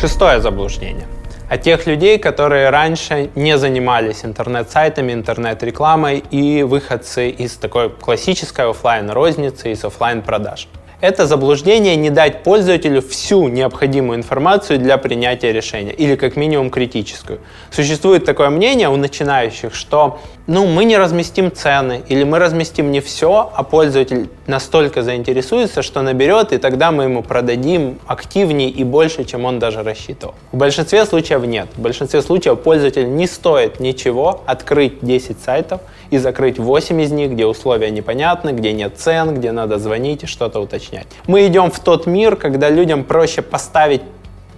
Шестое 0.00 0.40
заблуждение. 0.40 1.06
О 1.50 1.58
тех 1.58 1.86
людей, 1.86 2.18
которые 2.18 2.70
раньше 2.70 3.28
не 3.34 3.58
занимались 3.58 4.24
интернет-сайтами, 4.24 5.12
интернет-рекламой 5.12 6.24
и 6.30 6.62
выходцы 6.62 7.28
из 7.28 7.56
такой 7.56 7.90
классической 7.90 8.70
офлайн 8.70 9.10
розницы 9.10 9.72
из 9.72 9.84
офлайн 9.84 10.22
продаж 10.22 10.68
это 11.00 11.26
заблуждение 11.26 11.96
не 11.96 12.10
дать 12.10 12.42
пользователю 12.42 13.02
всю 13.02 13.48
необходимую 13.48 14.18
информацию 14.18 14.78
для 14.78 14.98
принятия 14.98 15.52
решения, 15.52 15.92
или 15.92 16.16
как 16.16 16.36
минимум 16.36 16.70
критическую. 16.70 17.40
Существует 17.70 18.24
такое 18.24 18.50
мнение 18.50 18.88
у 18.88 18.96
начинающих, 18.96 19.74
что 19.74 20.20
ну, 20.46 20.66
мы 20.66 20.84
не 20.84 20.96
разместим 20.96 21.52
цены, 21.52 22.02
или 22.08 22.24
мы 22.24 22.38
разместим 22.38 22.90
не 22.90 23.00
все, 23.00 23.50
а 23.54 23.62
пользователь 23.62 24.28
настолько 24.46 25.02
заинтересуется, 25.02 25.82
что 25.82 26.02
наберет, 26.02 26.52
и 26.52 26.58
тогда 26.58 26.90
мы 26.90 27.04
ему 27.04 27.22
продадим 27.22 27.98
активнее 28.06 28.68
и 28.68 28.82
больше, 28.82 29.24
чем 29.24 29.44
он 29.44 29.58
даже 29.58 29.82
рассчитывал. 29.82 30.34
В 30.52 30.56
большинстве 30.56 31.06
случаев 31.06 31.44
нет. 31.44 31.68
В 31.76 31.80
большинстве 31.80 32.20
случаев 32.20 32.60
пользователю 32.60 33.08
не 33.08 33.26
стоит 33.26 33.80
ничего 33.80 34.42
открыть 34.46 35.00
10 35.02 35.40
сайтов 35.40 35.82
и 36.10 36.18
закрыть 36.18 36.58
8 36.58 37.00
из 37.00 37.12
них, 37.12 37.32
где 37.32 37.46
условия 37.46 37.90
непонятны, 37.90 38.50
где 38.50 38.72
нет 38.72 38.94
цен, 38.98 39.34
где 39.34 39.52
надо 39.52 39.78
звонить 39.78 40.24
и 40.24 40.26
что-то 40.26 40.60
уточнять. 40.60 41.06
Мы 41.26 41.46
идем 41.46 41.70
в 41.70 41.80
тот 41.80 42.06
мир, 42.06 42.36
когда 42.36 42.68
людям 42.68 43.04
проще 43.04 43.42
поставить 43.42 44.02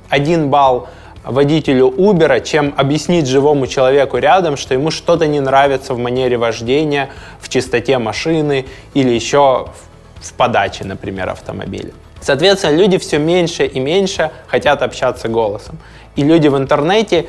один 0.09 0.51
балл 0.51 0.89
водителю 1.25 1.89
Uber, 1.89 2.43
чем 2.43 2.75
объяснить 2.77 3.27
живому 3.27 3.67
человеку 3.67 4.19
рядом, 4.19 4.57
что 4.57 4.75
ему 4.75 4.91
что-то 4.91 5.27
не 5.27 5.41
нравится 5.41 5.95
в 5.95 5.99
манере 5.99 6.37
вождения, 6.37 7.11
в 7.41 7.49
чистоте 7.49 7.99
машины 7.99 8.67
или 8.95 9.11
еще 9.11 9.69
в 10.21 10.33
подаче, 10.35 10.85
например, 10.85 11.29
автомобиля. 11.29 11.93
Соответственно, 12.21 12.77
люди 12.77 12.99
все 12.99 13.19
меньше 13.19 13.67
и 13.67 13.81
меньше 13.81 14.31
хотят 14.47 14.83
общаться 14.83 15.29
голосом. 15.29 15.79
И 16.15 16.23
люди 16.23 16.49
в 16.49 16.57
интернете 16.57 17.27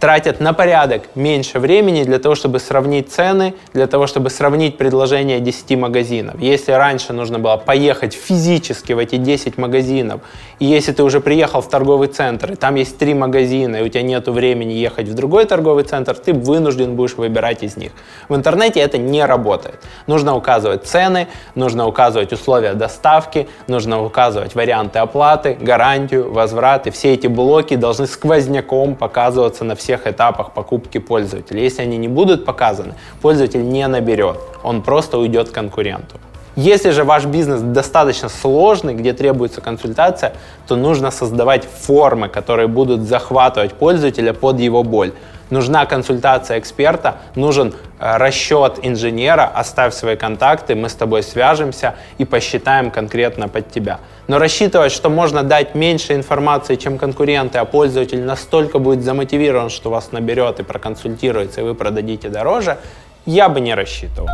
тратят 0.00 0.40
на 0.40 0.54
порядок 0.54 1.02
меньше 1.14 1.58
времени 1.58 2.04
для 2.04 2.18
того, 2.18 2.34
чтобы 2.34 2.58
сравнить 2.58 3.12
цены, 3.12 3.54
для 3.74 3.86
того, 3.86 4.06
чтобы 4.06 4.30
сравнить 4.30 4.78
предложения 4.78 5.40
10 5.40 5.76
магазинов. 5.78 6.40
Если 6.40 6.72
раньше 6.72 7.12
нужно 7.12 7.38
было 7.38 7.58
поехать 7.58 8.14
физически 8.14 8.94
в 8.94 8.98
эти 8.98 9.16
10 9.16 9.58
магазинов, 9.58 10.22
и 10.58 10.64
если 10.64 10.92
ты 10.92 11.02
уже 11.02 11.20
приехал 11.20 11.60
в 11.60 11.68
торговый 11.68 12.08
центр, 12.08 12.52
и 12.52 12.54
там 12.56 12.76
есть 12.76 12.96
3 12.98 13.14
магазина, 13.14 13.76
и 13.76 13.82
у 13.82 13.88
тебя 13.88 14.02
нет 14.02 14.26
времени 14.28 14.72
ехать 14.72 15.06
в 15.06 15.14
другой 15.14 15.44
торговый 15.44 15.84
центр, 15.84 16.14
ты 16.14 16.32
вынужден 16.32 16.96
будешь 16.96 17.14
выбирать 17.14 17.62
из 17.62 17.76
них. 17.76 17.92
В 18.28 18.34
интернете 18.34 18.80
это 18.80 18.96
не 18.96 19.24
работает. 19.24 19.80
Нужно 20.06 20.34
указывать 20.34 20.86
цены, 20.86 21.28
нужно 21.54 21.86
указывать 21.86 22.32
условия 22.32 22.72
доставки, 22.72 23.48
нужно 23.66 24.02
указывать 24.02 24.54
варианты 24.54 24.98
оплаты, 24.98 25.58
гарантию, 25.60 26.32
возврат, 26.32 26.86
и 26.86 26.90
все 26.90 27.12
эти 27.12 27.26
блоки 27.26 27.76
должны 27.76 28.06
сквозняком 28.06 28.94
показываться 28.94 29.64
на 29.64 29.74
всех 29.74 29.89
всех 29.90 30.06
этапах 30.06 30.52
покупки 30.52 30.98
пользователя. 30.98 31.60
Если 31.60 31.82
они 31.82 31.98
не 31.98 32.06
будут 32.06 32.44
показаны, 32.44 32.94
пользователь 33.20 33.68
не 33.68 33.88
наберет, 33.88 34.38
он 34.62 34.82
просто 34.82 35.18
уйдет 35.18 35.48
к 35.48 35.52
конкуренту. 35.52 36.20
Если 36.56 36.90
же 36.90 37.04
ваш 37.04 37.26
бизнес 37.26 37.60
достаточно 37.60 38.28
сложный, 38.28 38.94
где 38.94 39.12
требуется 39.12 39.60
консультация, 39.60 40.32
то 40.66 40.76
нужно 40.76 41.10
создавать 41.10 41.64
формы, 41.64 42.28
которые 42.28 42.66
будут 42.66 43.02
захватывать 43.02 43.74
пользователя 43.74 44.32
под 44.32 44.58
его 44.58 44.82
боль. 44.82 45.12
Нужна 45.50 45.84
консультация 45.84 46.60
эксперта, 46.60 47.16
нужен 47.34 47.74
э, 47.98 48.16
расчет 48.18 48.78
инженера, 48.82 49.50
оставь 49.52 49.92
свои 49.94 50.14
контакты, 50.14 50.76
мы 50.76 50.88
с 50.88 50.94
тобой 50.94 51.24
свяжемся 51.24 51.96
и 52.18 52.24
посчитаем 52.24 52.92
конкретно 52.92 53.48
под 53.48 53.68
тебя. 53.68 53.98
Но 54.28 54.38
рассчитывать, 54.38 54.92
что 54.92 55.10
можно 55.10 55.42
дать 55.42 55.74
меньше 55.74 56.14
информации, 56.14 56.76
чем 56.76 56.98
конкуренты, 56.98 57.58
а 57.58 57.64
пользователь 57.64 58.22
настолько 58.22 58.78
будет 58.78 59.02
замотивирован, 59.02 59.70
что 59.70 59.90
вас 59.90 60.12
наберет 60.12 60.60
и 60.60 60.62
проконсультируется, 60.62 61.62
и 61.62 61.64
вы 61.64 61.74
продадите 61.74 62.28
дороже, 62.28 62.78
я 63.26 63.48
бы 63.48 63.60
не 63.60 63.74
рассчитывал. 63.74 64.28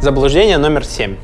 Заблуждение 0.00 0.56
номер 0.56 0.86
семь. 0.86 1.16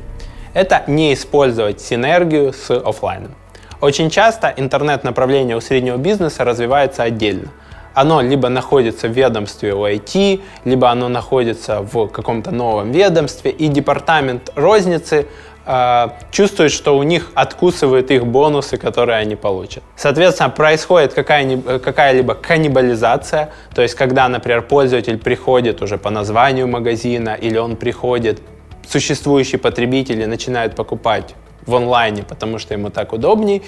Это 0.53 0.83
не 0.85 1.11
использовать 1.11 1.81
синергию 1.81 2.53
с 2.53 2.69
офлайном. 2.69 3.33
Очень 3.81 4.11
часто 4.11 4.53
интернет-направление 4.55 5.57
у 5.57 5.61
среднего 5.61 5.97
бизнеса 5.97 6.43
развивается 6.43 7.01
отдельно. 7.01 7.47
Оно 7.95 8.21
либо 8.21 8.49
находится 8.49 9.07
в 9.07 9.13
ведомстве 9.13 9.73
у 9.73 9.87
IT, 9.87 10.41
либо 10.65 10.91
оно 10.91 11.09
находится 11.09 11.81
в 11.81 12.07
каком-то 12.09 12.51
новом 12.51 12.91
ведомстве, 12.91 13.49
и 13.49 13.67
департамент 13.67 14.51
розницы 14.53 15.25
э, 15.65 16.07
чувствует, 16.29 16.71
что 16.71 16.99
у 16.99 17.01
них 17.01 17.31
откусывают 17.33 18.11
их 18.11 18.27
бонусы, 18.27 18.77
которые 18.77 19.17
они 19.17 19.35
получат. 19.35 19.81
Соответственно, 19.95 20.51
происходит 20.51 21.15
какая-либо 21.15 22.35
каннибализация, 22.35 23.49
то 23.73 23.81
есть 23.81 23.95
когда, 23.95 24.29
например, 24.29 24.61
пользователь 24.61 25.17
приходит 25.17 25.81
уже 25.81 25.97
по 25.97 26.11
названию 26.11 26.67
магазина, 26.67 27.33
или 27.33 27.57
он 27.57 27.75
приходит, 27.75 28.39
существующие 28.89 29.59
потребители 29.59 30.25
начинают 30.25 30.75
покупать 30.75 31.35
в 31.65 31.75
онлайне, 31.75 32.23
потому 32.23 32.59
что 32.59 32.73
ему 32.73 32.89
так 32.89 33.13
удобней. 33.13 33.63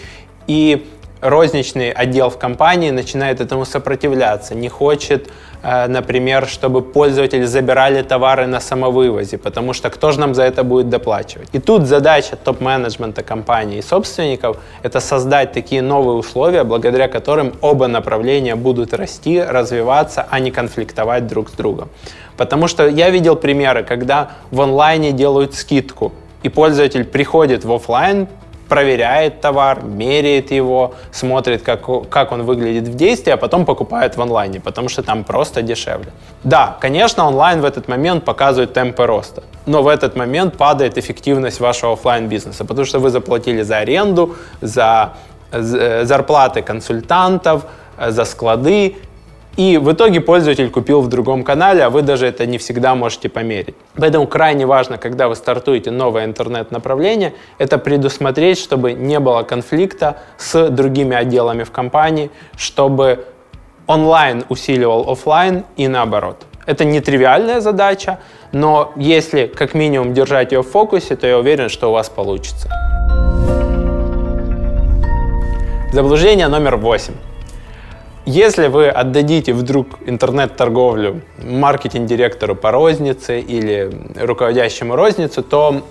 И 0.47 0.87
розничный 1.21 1.91
отдел 1.91 2.29
в 2.29 2.37
компании 2.37 2.91
начинает 2.91 3.41
этому 3.41 3.65
сопротивляться, 3.65 4.55
не 4.55 4.69
хочет 4.69 5.29
например, 5.63 6.47
чтобы 6.47 6.81
пользователи 6.81 7.45
забирали 7.45 8.01
товары 8.01 8.47
на 8.47 8.59
самовывозе, 8.59 9.37
потому 9.37 9.73
что 9.73 9.89
кто 9.89 10.11
же 10.11 10.19
нам 10.19 10.33
за 10.33 10.43
это 10.43 10.63
будет 10.63 10.89
доплачивать? 10.89 11.49
И 11.51 11.59
тут 11.59 11.85
задача 11.87 12.35
топ-менеджмента 12.35 13.23
компании 13.23 13.79
и 13.79 13.81
собственников– 13.81 14.57
это 14.83 14.99
создать 14.99 15.51
такие 15.51 15.81
новые 15.81 16.17
условия, 16.17 16.63
благодаря 16.63 17.07
которым 17.07 17.53
оба 17.61 17.87
направления 17.87 18.55
будут 18.55 18.93
расти, 18.93 19.41
развиваться, 19.41 20.25
а 20.29 20.39
не 20.39 20.51
конфликтовать 20.51 21.27
друг 21.27 21.49
с 21.49 21.53
другом. 21.53 21.89
Потому 22.37 22.67
что 22.67 22.87
я 22.87 23.09
видел 23.09 23.35
примеры, 23.35 23.83
когда 23.83 24.31
в 24.51 24.61
онлайне 24.61 25.11
делают 25.11 25.55
скидку, 25.55 26.13
и 26.41 26.47
пользователь 26.47 27.03
приходит 27.03 27.65
в 27.65 27.73
офлайн, 27.73 28.27
проверяет 28.69 29.41
товар, 29.41 29.83
меряет 29.83 30.51
его, 30.51 30.93
смотрит, 31.11 31.63
как, 31.63 32.09
как 32.09 32.31
он 32.31 32.43
выглядит 32.43 32.87
в 32.87 32.95
действии, 32.95 33.33
а 33.33 33.37
потом 33.37 33.65
покупает 33.65 34.15
в 34.15 34.21
онлайне, 34.21 34.59
потому 34.59 34.89
что 34.89 35.03
там 35.03 35.23
просто 35.23 35.61
дешевле. 35.61 36.11
Да, 36.43 36.77
конечно, 36.79 37.27
онлайн 37.27 37.61
в 37.61 37.65
этот 37.65 37.87
момент 37.87 38.23
показывает 38.23 38.73
темпы 38.73 39.05
роста, 39.05 39.43
но 39.65 39.81
в 39.81 39.87
этот 39.87 40.15
момент 40.15 40.57
падает 40.57 40.97
эффективность 40.97 41.59
вашего 41.59 41.93
офлайн 41.93 42.29
бизнеса, 42.29 42.63
потому 42.63 42.85
что 42.85 42.99
вы 42.99 43.09
заплатили 43.09 43.63
за 43.63 43.77
аренду, 43.77 44.35
за 44.61 45.13
э, 45.51 46.05
зарплаты 46.05 46.61
консультантов, 46.61 47.65
э, 47.97 48.11
за 48.11 48.25
склады, 48.25 48.95
и 49.59 49.77
в 49.77 49.91
итоге 49.91 50.21
пользователь 50.21 50.69
купил 50.69 51.01
в 51.01 51.09
другом 51.09 51.43
канале, 51.43 51.83
а 51.83 51.89
вы 51.89 52.01
даже 52.01 52.25
это 52.25 52.45
не 52.45 52.57
всегда 52.57 52.95
можете 52.95 53.27
померить. 53.27 53.75
Поэтому 53.97 54.25
крайне 54.25 54.65
важно, 54.65 54.97
когда 54.97 55.27
вы 55.27 55.35
стартуете 55.35 55.91
новое 55.91 56.23
интернет-направление, 56.23 57.33
это 57.57 57.77
предусмотреть, 57.77 58.57
чтобы 58.57 58.93
не 58.93 59.19
было 59.19 59.43
конфликта 59.43 60.15
с 60.37 60.69
другими 60.69 61.13
отделами 61.13 61.63
в 61.63 61.71
компании, 61.71 62.31
чтобы 62.55 63.25
онлайн 63.85 64.45
усиливал 64.47 65.11
офлайн 65.11 65.65
и 65.75 65.89
наоборот. 65.89 66.45
Это 66.65 66.85
нетривиальная 66.85 67.59
задача, 67.59 68.19
но 68.53 68.93
если 68.95 69.47
как 69.47 69.73
минимум 69.73 70.13
держать 70.13 70.53
ее 70.53 70.61
в 70.61 70.69
фокусе, 70.69 71.17
то 71.17 71.27
я 71.27 71.37
уверен, 71.37 71.67
что 71.67 71.89
у 71.89 71.91
вас 71.91 72.07
получится. 72.07 72.69
Заблуждение 75.91 76.47
номер 76.47 76.77
восемь. 76.77 77.15
Если 78.31 78.67
вы 78.67 78.89
отдадите 78.89 79.53
вдруг 79.53 79.87
интернет-торговлю 80.05 81.21
маркетинг-директору 81.43 82.55
по 82.55 82.69
рознице 82.69 83.39
или 83.39 83.91
руководящему 84.15 84.95
розницу, 84.95 85.41
то 85.41 85.81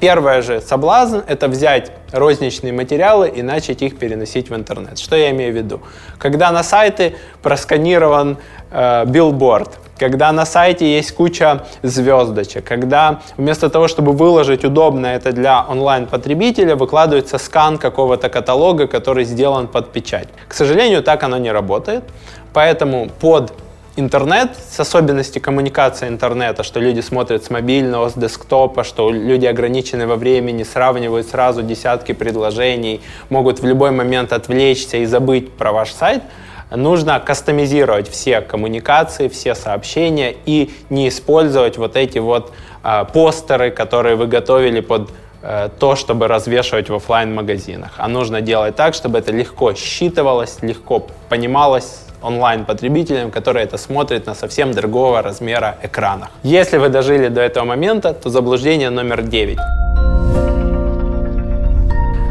первое 0.00 0.42
же 0.42 0.60
соблазн– 0.60 1.20
это 1.28 1.48
взять 1.48 1.92
розничные 2.12 2.72
материалы 2.72 3.28
и 3.28 3.42
начать 3.42 3.82
их 3.82 3.98
переносить 3.98 4.50
в 4.50 4.54
интернет. 4.54 4.98
Что 4.98 5.16
я 5.16 5.30
имею 5.30 5.52
в 5.52 5.56
виду? 5.56 5.80
Когда 6.18 6.50
на 6.52 6.62
сайты 6.62 7.16
просканирован 7.42 8.38
э, 8.70 9.04
билборд, 9.06 9.78
когда 9.98 10.32
на 10.32 10.44
сайте 10.44 10.94
есть 10.94 11.12
куча 11.12 11.64
звездочек, 11.82 12.64
когда 12.64 13.20
вместо 13.36 13.70
того, 13.70 13.88
чтобы 13.88 14.12
выложить 14.12 14.64
удобно 14.64 15.06
это 15.06 15.32
для 15.32 15.64
онлайн-потребителя, 15.64 16.76
выкладывается 16.76 17.38
скан 17.38 17.78
какого-то 17.78 18.28
каталога, 18.28 18.86
который 18.86 19.24
сделан 19.24 19.68
под 19.68 19.92
печать. 19.92 20.28
К 20.48 20.54
сожалению, 20.54 21.02
так 21.02 21.22
оно 21.22 21.38
не 21.38 21.50
работает, 21.50 22.04
поэтому 22.52 23.08
под 23.20 23.52
интернет, 23.96 24.50
с 24.70 24.78
особенностью 24.78 25.42
коммуникации 25.42 26.08
интернета, 26.08 26.62
что 26.62 26.80
люди 26.80 27.00
смотрят 27.00 27.44
с 27.44 27.50
мобильного, 27.50 28.08
с 28.08 28.14
десктопа, 28.14 28.84
что 28.84 29.10
люди 29.10 29.46
ограничены 29.46 30.06
во 30.06 30.16
времени, 30.16 30.62
сравнивают 30.62 31.26
сразу 31.26 31.62
десятки 31.62 32.12
предложений, 32.12 33.00
могут 33.30 33.60
в 33.60 33.66
любой 33.66 33.90
момент 33.90 34.32
отвлечься 34.32 34.98
и 34.98 35.06
забыть 35.06 35.52
про 35.52 35.72
ваш 35.72 35.92
сайт– 35.92 36.22
нужно 36.70 37.20
кастомизировать 37.20 38.08
все 38.08 38.40
коммуникации, 38.40 39.28
все 39.28 39.54
сообщения 39.54 40.34
и 40.46 40.70
не 40.90 41.08
использовать 41.08 41.78
вот 41.78 41.96
эти 41.96 42.18
вот 42.18 42.52
э, 42.82 43.04
постеры, 43.12 43.70
которые 43.70 44.16
вы 44.16 44.26
готовили 44.26 44.80
под 44.80 45.10
э, 45.42 45.68
то, 45.78 45.94
чтобы 45.96 46.26
развешивать 46.26 46.88
в 46.88 46.94
офлайн 46.94 47.34
магазинах 47.34 47.92
А 47.98 48.08
нужно 48.08 48.40
делать 48.40 48.74
так, 48.76 48.94
чтобы 48.94 49.18
это 49.18 49.32
легко 49.32 49.74
считывалось, 49.74 50.58
легко 50.62 51.06
понималось 51.28 52.00
онлайн-потребителям, 52.26 53.30
которые 53.30 53.64
это 53.64 53.78
смотрят 53.78 54.26
на 54.26 54.34
совсем 54.34 54.72
другого 54.72 55.22
размера 55.22 55.76
экранах. 55.82 56.28
Если 56.42 56.78
вы 56.78 56.88
дожили 56.88 57.28
до 57.28 57.40
этого 57.40 57.64
момента, 57.64 58.12
то 58.12 58.30
заблуждение 58.30 58.90
номер 58.90 59.22
9. 59.22 59.58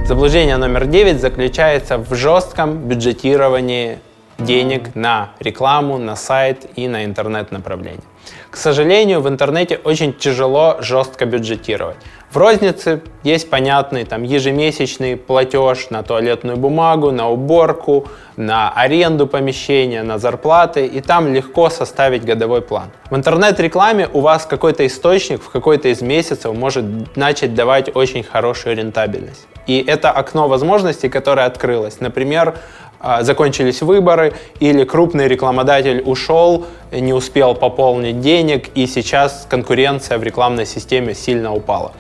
Заблуждение 0.08 0.58
номер 0.58 0.86
9 0.86 1.20
заключается 1.20 1.98
в 1.98 2.14
жестком 2.14 2.78
бюджетировании 2.88 3.98
денег 4.38 4.96
на 4.96 5.30
рекламу, 5.40 5.98
на 5.98 6.16
сайт 6.16 6.66
и 6.76 6.88
на 6.88 7.06
интернет-направление. 7.06 8.04
К 8.52 8.58
сожалению, 8.58 9.22
в 9.22 9.28
интернете 9.28 9.80
очень 9.84 10.14
тяжело 10.14 10.78
жестко 10.80 11.26
бюджетировать. 11.26 11.98
В 12.36 12.38
рознице 12.38 13.02
есть 13.24 13.50
понятный 13.50 14.04
там 14.04 14.24
ежемесячный 14.24 15.16
платеж 15.16 15.90
на 15.90 16.04
туалетную 16.04 16.58
бумагу, 16.58 17.12
на 17.12 17.30
уборку, 17.30 18.10
на 18.36 18.70
аренду 18.72 19.26
помещения, 19.26 20.04
на 20.04 20.18
зарплаты, 20.18 20.86
и 20.86 21.00
там 21.00 21.34
легко 21.34 21.70
составить 21.70 22.26
годовой 22.26 22.62
план. 22.62 22.92
В 23.10 23.16
интернет-рекламе 23.16 24.10
у 24.12 24.20
вас 24.20 24.46
какой-то 24.46 24.86
источник 24.86 25.42
в 25.42 25.50
какой-то 25.50 25.88
из 25.88 26.02
месяцев 26.02 26.54
может 26.54 27.16
начать 27.16 27.56
давать 27.56 27.96
очень 27.96 28.24
хорошую 28.24 28.76
рентабельность. 28.76 29.48
И 29.66 29.82
это 29.88 30.12
окно 30.12 30.50
возможностей, 30.50 31.08
которое 31.08 31.46
открылось. 31.46 32.02
Например, 32.02 32.56
а, 33.00 33.24
закончились 33.24 33.82
выборы, 33.82 34.34
или 34.60 34.84
крупный 34.84 35.30
рекламодатель 35.30 36.02
ушел, 36.06 36.66
не 36.92 37.14
успел 37.14 37.56
пополнить 37.56 38.20
денег, 38.20 38.72
и 38.76 38.88
сейчас 38.88 39.48
конкуренция 39.50 40.18
в 40.18 40.24
рекламной 40.24 40.66
системе 40.66 41.16
сильно 41.16 41.54
упала. 41.54 41.94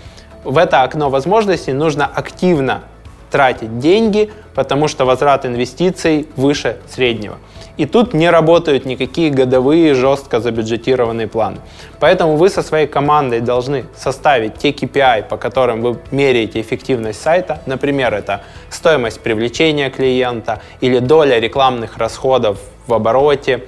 В 0.45 0.59
это 0.59 0.83
окно 0.83 1.09
возможностей 1.09 1.73
нужно 1.73 2.05
активно 2.05 2.83
тратить 3.31 3.79
деньги, 3.79 4.31
потому 4.53 4.87
что 4.87 5.03
возврат 5.03 5.43
инвестиций 5.45 6.27
выше 6.35 6.77
среднего. 6.87 7.37
И 7.77 7.85
тут 7.85 8.13
не 8.13 8.29
работают 8.29 8.85
никакие 8.85 9.31
годовые 9.31 9.95
жестко 9.95 10.39
забюджетированные 10.39 11.27
планы. 11.27 11.57
Поэтому 11.99 12.37
вы 12.37 12.49
со 12.49 12.61
своей 12.61 12.85
командой 12.85 13.41
должны 13.41 13.85
составить 13.97 14.57
те 14.59 14.69
KPI, 14.69 15.27
по 15.27 15.37
которым 15.37 15.81
вы 15.81 15.97
меряете 16.11 16.61
эффективность 16.61 17.19
сайта. 17.19 17.59
Например, 17.65 18.13
это 18.13 18.43
стоимость 18.69 19.21
привлечения 19.21 19.89
клиента 19.89 20.61
или 20.79 20.99
доля 20.99 21.39
рекламных 21.39 21.97
расходов 21.97 22.59
в 22.85 22.93
обороте, 22.93 23.63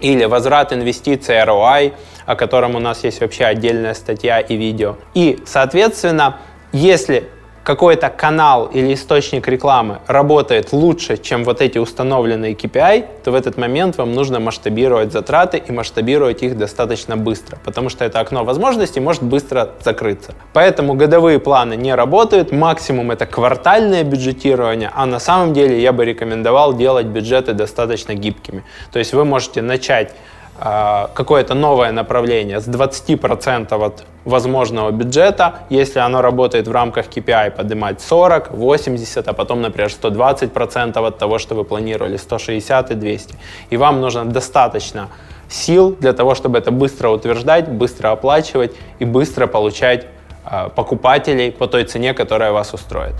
или 0.00 0.24
возврат 0.24 0.72
инвестиций 0.72 1.36
ROI, 1.36 1.92
о 2.26 2.36
котором 2.36 2.74
у 2.74 2.78
нас 2.78 3.04
есть 3.04 3.20
вообще 3.20 3.44
отдельная 3.44 3.94
статья 3.94 4.40
и 4.40 4.56
видео. 4.56 4.96
И, 5.14 5.38
соответственно, 5.46 6.38
если 6.72 7.28
какой-то 7.66 8.10
канал 8.10 8.66
или 8.66 8.94
источник 8.94 9.48
рекламы 9.48 9.98
работает 10.06 10.72
лучше, 10.72 11.16
чем 11.16 11.42
вот 11.42 11.60
эти 11.60 11.78
установленные 11.78 12.54
KPI, 12.54 13.04
то 13.24 13.32
в 13.32 13.34
этот 13.34 13.56
момент 13.56 13.98
вам 13.98 14.14
нужно 14.14 14.38
масштабировать 14.38 15.12
затраты 15.12 15.58
и 15.58 15.72
масштабировать 15.72 16.44
их 16.44 16.56
достаточно 16.56 17.16
быстро, 17.16 17.58
потому 17.64 17.88
что 17.88 18.04
это 18.04 18.20
окно 18.20 18.44
возможностей 18.44 19.00
может 19.00 19.24
быстро 19.24 19.70
закрыться. 19.82 20.36
Поэтому 20.52 20.94
годовые 20.94 21.40
планы 21.40 21.74
не 21.74 21.92
работают, 21.92 22.52
максимум 22.52 23.10
это 23.10 23.26
квартальное 23.26 24.04
бюджетирование, 24.04 24.92
а 24.94 25.04
на 25.04 25.18
самом 25.18 25.52
деле 25.52 25.82
я 25.82 25.92
бы 25.92 26.04
рекомендовал 26.04 26.72
делать 26.72 27.06
бюджеты 27.06 27.52
достаточно 27.52 28.14
гибкими. 28.14 28.62
То 28.92 29.00
есть 29.00 29.12
вы 29.12 29.24
можете 29.24 29.60
начать 29.60 30.14
какое-то 30.58 31.54
новое 31.54 31.92
направление 31.92 32.60
с 32.60 32.68
20% 32.68 33.84
от 33.84 34.04
возможного 34.24 34.90
бюджета, 34.90 35.60
если 35.70 36.00
оно 36.00 36.22
работает 36.22 36.66
в 36.68 36.72
рамках 36.72 37.06
KPI, 37.08 37.50
поднимать 37.50 38.00
40, 38.00 38.50
80, 38.50 39.28
а 39.28 39.32
потом, 39.32 39.60
например, 39.62 39.90
120% 39.90 41.06
от 41.06 41.18
того, 41.18 41.38
что 41.38 41.54
вы 41.54 41.64
планировали, 41.64 42.16
160 42.16 42.90
и 42.90 42.94
200. 42.94 43.34
И 43.70 43.76
вам 43.76 44.00
нужно 44.00 44.24
достаточно 44.24 45.08
сил 45.48 45.96
для 46.00 46.12
того, 46.12 46.34
чтобы 46.34 46.58
это 46.58 46.70
быстро 46.70 47.10
утверждать, 47.10 47.68
быстро 47.68 48.12
оплачивать 48.12 48.74
и 48.98 49.04
быстро 49.04 49.46
получать 49.46 50.06
э, 50.44 50.70
покупателей 50.74 51.52
по 51.52 51.66
той 51.66 51.84
цене, 51.84 52.14
которая 52.14 52.52
вас 52.52 52.74
устроит. 52.74 53.14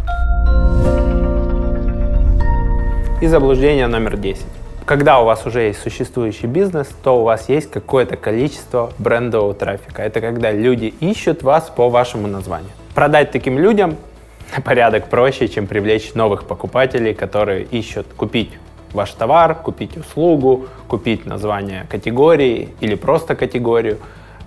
И 3.23 3.27
заблуждение 3.29 3.87
номер 3.87 4.17
10. 4.17 4.56
Когда 4.87 5.19
у 5.21 5.25
вас 5.25 5.45
уже 5.45 5.63
есть 5.63 5.81
существующий 5.81 6.47
бизнес, 6.47 6.87
то 7.03 7.21
у 7.21 7.25
вас 7.25 7.49
есть 7.49 7.69
какое-то 7.69 8.17
количество 8.17 8.93
брендового 8.99 9.53
трафика. 9.53 10.01
Это 10.01 10.21
когда 10.21 10.53
люди 10.53 10.95
ищут 11.01 11.43
вас 11.43 11.73
по 11.75 11.89
вашему 11.89 12.29
названию. 12.29 12.71
Продать 12.95 13.33
таким 13.33 13.59
людям 13.59 13.97
порядок 14.65 15.09
проще, 15.09 15.49
чем 15.49 15.67
привлечь 15.67 16.15
новых 16.15 16.45
покупателей, 16.45 17.15
которые 17.15 17.65
ищут 17.65 18.07
купить 18.17 18.53
ваш 18.93 19.11
товар, 19.11 19.57
купить 19.57 19.97
услугу, 19.97 20.69
купить 20.87 21.27
название 21.27 21.85
категории 21.91 22.69
или 22.79 22.95
просто 22.95 23.35
категорию. 23.35 23.99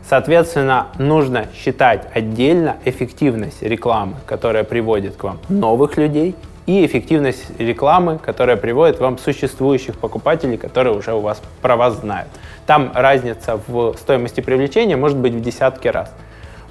Соответственно, 0.10 0.88
нужно 0.97 1.47
считать 1.54 2.08
отдельно 2.13 2.78
эффективность 2.86 3.62
рекламы, 3.62 4.15
которая 4.25 4.63
приводит 4.63 5.17
к 5.17 5.23
вам 5.25 5.39
новых 5.49 5.97
людей, 5.97 6.34
и 6.69 6.86
эффективность 6.86 7.45
рекламы, 7.58 8.19
которая 8.19 8.55
приводит 8.55 8.99
вам 8.99 9.17
существующих 9.17 9.97
покупателей, 9.97 10.55
которые 10.58 10.95
уже 10.95 11.13
у 11.13 11.19
вас 11.19 11.41
про 11.63 11.75
вас 11.75 11.95
знают. 11.95 12.27
Там 12.67 12.91
разница 12.93 13.60
в 13.67 13.95
стоимости 13.97 14.41
привлечения 14.41 14.95
может 14.95 15.17
быть 15.17 15.34
в 15.34 15.41
десятки 15.41 15.88
раз. 15.88 16.13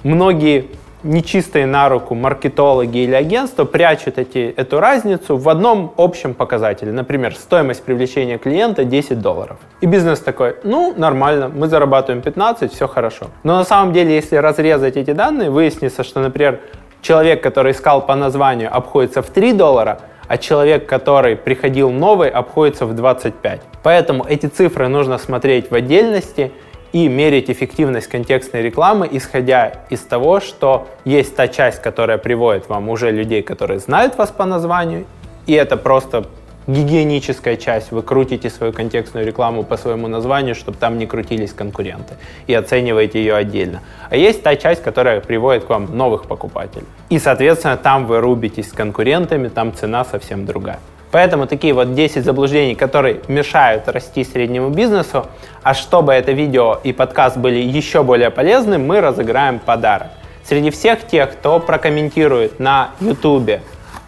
Многие 0.03 0.67
нечистые 1.03 1.65
на 1.65 1.89
руку 1.89 2.15
маркетологи 2.15 2.99
или 2.99 3.13
агентства 3.13 3.65
прячут 3.65 4.17
эти, 4.17 4.53
эту 4.55 4.79
разницу 4.79 5.35
в 5.35 5.49
одном 5.49 5.93
общем 5.97 6.33
показателе. 6.33 6.93
Например, 6.93 7.35
стоимость 7.35 7.83
привлечения 7.83 8.37
клиента 8.37 8.85
10 8.85 9.19
долларов. 9.19 9.57
И 9.81 9.85
бизнес 9.85 10.19
такой, 10.19 10.55
ну, 10.63 10.93
нормально, 10.95 11.49
мы 11.49 11.67
зарабатываем 11.67 12.21
15, 12.21 12.71
все 12.71 12.87
хорошо. 12.87 13.27
Но 13.43 13.57
на 13.57 13.65
самом 13.65 13.91
деле, 13.91 14.15
если 14.15 14.37
разрезать 14.37 14.95
эти 14.95 15.11
данные, 15.11 15.49
выяснится, 15.49 16.05
что, 16.05 16.21
например, 16.21 16.61
человек, 17.01 17.41
который 17.41 17.71
искал 17.71 18.05
по 18.05 18.15
названию, 18.15 18.75
обходится 18.75 19.21
в 19.21 19.29
3 19.29 19.53
доллара, 19.53 19.99
а 20.27 20.37
человек, 20.37 20.85
который 20.87 21.35
приходил 21.35 21.89
новый, 21.89 22.29
обходится 22.29 22.85
в 22.85 22.95
25. 22.95 23.61
Поэтому 23.83 24.25
эти 24.25 24.45
цифры 24.45 24.87
нужно 24.87 25.17
смотреть 25.17 25.71
в 25.71 25.75
отдельности– 25.75 26.51
и 26.91 27.07
мерить 27.07 27.49
эффективность 27.49 28.07
контекстной 28.07 28.61
рекламы, 28.61 29.07
исходя 29.11 29.73
из 29.89 30.01
того, 30.01 30.39
что 30.39 30.87
есть 31.05 31.35
та 31.35 31.47
часть, 31.47 31.81
которая 31.81 32.17
приводит 32.17 32.67
вам 32.67 32.89
уже 32.89 33.11
людей, 33.11 33.43
которые 33.43 33.79
знают 33.79 34.17
вас 34.17 34.31
по 34.31 34.45
названию, 34.45 35.05
и 35.45 35.53
это 35.53 35.77
просто 35.77 36.25
гигиеническая 36.69 37.57
часть. 37.57 37.91
Вы 37.91 38.03
крутите 38.03 38.49
свою 38.49 38.71
контекстную 38.73 39.25
рекламу 39.25 39.63
по 39.63 39.75
своему 39.75 40.07
названию, 40.07 40.53
чтобы 40.53 40.77
там 40.77 40.97
не 40.97 41.07
крутились 41.07 41.51
конкуренты, 41.51 42.15
и 42.47 42.53
оцениваете 42.53 43.19
ее 43.19 43.35
отдельно. 43.35 43.81
А 44.09 44.15
есть 44.15 44.43
та 44.43 44.55
часть, 44.55 44.83
которая 44.83 45.19
приводит 45.19 45.65
к 45.65 45.69
вам 45.69 45.97
новых 45.97 46.27
покупателей. 46.27 46.85
И, 47.09 47.17
соответственно, 47.17 47.75
там 47.75 48.05
вы 48.05 48.19
рубитесь 48.19 48.69
с 48.69 48.73
конкурентами, 48.73 49.47
там 49.47 49.73
цена 49.73 50.05
совсем 50.05 50.45
другая. 50.45 50.79
Поэтому 51.11 51.47
такие 51.47 51.73
вот 51.73 51.95
10 51.95 52.23
заблуждений, 52.23 52.75
которые 52.75 53.21
мешают 53.27 53.87
расти 53.87 54.23
среднему 54.23 54.69
бизнесу. 54.69 55.25
А 55.63 55.73
чтобы 55.73 56.13
это 56.13 56.33
видео 56.33 56.79
и 56.83 56.93
подкаст 56.93 57.37
были 57.37 57.57
еще 57.57 58.03
более 58.03 58.29
полезны, 58.29 58.77
мы 58.77 59.01
разыграем 59.01 59.57
подарок. 59.57 60.09
Среди 60.43 60.69
всех 60.69 61.07
тех, 61.07 61.31
кто 61.31 61.59
прокомментирует 61.59 62.59
на 62.59 62.91
YouTube 62.99 63.59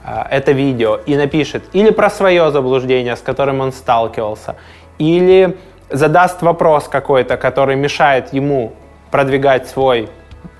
это 0.03 0.51
видео 0.51 0.99
и 1.05 1.15
напишет 1.15 1.63
или 1.73 1.91
про 1.91 2.09
свое 2.09 2.51
заблуждение, 2.51 3.15
с 3.15 3.21
которым 3.21 3.59
он 3.59 3.71
сталкивался, 3.71 4.55
или 4.97 5.57
задаст 5.89 6.41
вопрос 6.41 6.87
какой-то, 6.87 7.37
который 7.37 7.75
мешает 7.75 8.33
ему 8.33 8.73
продвигать 9.11 9.67
свой 9.67 10.09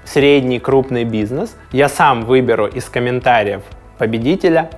средний 0.04 0.60
крупный 0.60 1.04
бизнес, 1.04 1.56
я 1.72 1.90
сам 1.90 2.26
выберу 2.26 2.68
из 2.68 2.86
комментариев 2.86 3.62
победителя 3.98 4.70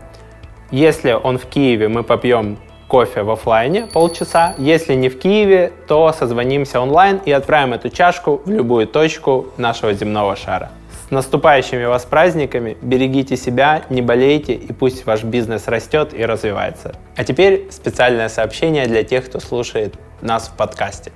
если 0.74 1.12
он 1.12 1.38
в 1.38 1.46
Киеве, 1.46 1.88
мы 1.88 2.02
попьем 2.02 2.58
кофе 2.88 3.22
в 3.22 3.30
офлайне 3.30 3.86
полчаса. 3.86 4.56
Если 4.58 4.96
не 4.96 5.08
в 5.10 5.20
Киеве, 5.20 5.72
то 5.88 6.12
созвонимся 6.12 6.82
онлайн 6.82 7.22
и 7.24 7.32
отправим 7.32 7.74
эту 7.74 7.90
чашку 7.90 8.42
в 8.44 8.50
любую 8.50 8.88
точку 8.88 9.46
нашего 9.58 9.94
земного 9.94 10.36
шара. 10.36 10.72
Наступающими 11.14 11.86
вас 11.86 12.06
праздниками! 12.06 12.76
Берегите 12.82 13.38
себя, 13.38 13.84
не 13.92 14.02
болейте 14.02 14.56
и 14.56 14.74
пусть 14.74 15.06
ваш 15.06 15.24
бизнес 15.24 15.68
растет 15.68 16.12
и 16.12 16.26
развивается. 16.26 16.96
А 17.16 17.24
теперь 17.24 17.68
специальное 17.70 18.30
сообщение 18.30 18.88
для 18.88 19.04
тех, 19.04 19.26
кто 19.26 19.40
слушает 19.40 19.94
нас 20.22 20.48
в 20.48 20.58
подкасте. 20.58 21.12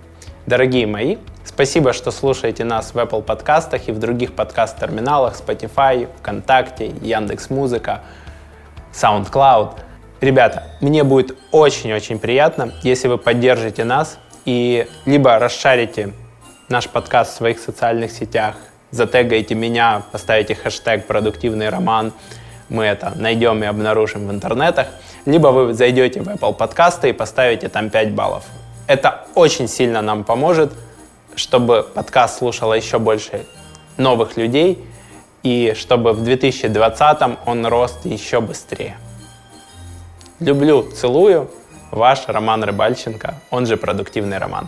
Дорогие 0.46 0.86
мои, 0.86 1.18
спасибо, 1.44 1.94
что 1.94 2.12
слушаете 2.12 2.64
нас 2.64 2.94
в 2.94 2.98
Apple 3.00 3.24
подкастах 3.24 3.88
и 3.88 3.92
в 3.92 3.98
других 3.98 4.34
подкаст-терминалах 4.34 5.34
Spotify, 5.34 6.08
ВКонтакте, 6.20 6.94
Яндекс.Музыка. 7.02 8.04
SoundCloud. 8.94 9.80
Ребята, 10.22 10.66
мне 10.80 11.04
будет 11.04 11.36
очень-очень 11.52 12.20
приятно, 12.20 12.72
если 12.84 13.08
вы 13.08 13.18
поддержите 13.18 13.84
нас 13.84 14.20
и 14.46 14.88
либо 15.08 15.40
расшарите 15.40 16.14
наш 16.70 16.88
подкаст 16.88 17.34
в 17.34 17.38
своих 17.38 17.58
социальных 17.58 18.12
сетях, 18.12 18.58
затегаете 18.92 19.56
меня, 19.56 20.04
поставите 20.12 20.56
хэштег 20.56 21.06
«продуктивный 21.08 21.70
роман», 21.70 22.14
мы 22.70 22.84
это 22.84 23.14
найдем 23.16 23.64
и 23.64 23.66
обнаружим 23.66 24.28
в 24.28 24.32
интернетах, 24.32 24.88
либо 25.26 25.48
вы 25.48 25.74
зайдете 25.74 26.22
в 26.22 26.28
Apple 26.28 26.54
подкасты 26.54 27.10
и 27.10 27.14
поставите 27.14 27.70
там 27.70 27.90
5 27.90 28.12
баллов. 28.12 28.44
Это 28.88 29.26
очень 29.36 29.68
сильно 29.68 30.02
нам 30.02 30.24
поможет, 30.24 30.74
чтобы 31.36 31.88
подкаст 31.94 32.40
слушало 32.40 32.74
еще 32.74 33.00
больше 33.00 33.46
новых 33.98 34.38
людей– 34.38 34.84
и 35.48 35.74
чтобы 35.78 36.12
в 36.12 36.24
2020 36.24 37.40
он 37.46 37.66
рос 37.66 38.00
еще 38.04 38.42
быстрее. 38.42 38.98
Люблю, 40.40 40.84
целую. 40.92 41.50
Ваш 41.90 42.28
Роман 42.28 42.66
Рыбальченко, 42.66 43.36
он 43.50 43.66
же 43.66 43.78
«Продуктивный 43.78 44.40
роман». 44.40 44.68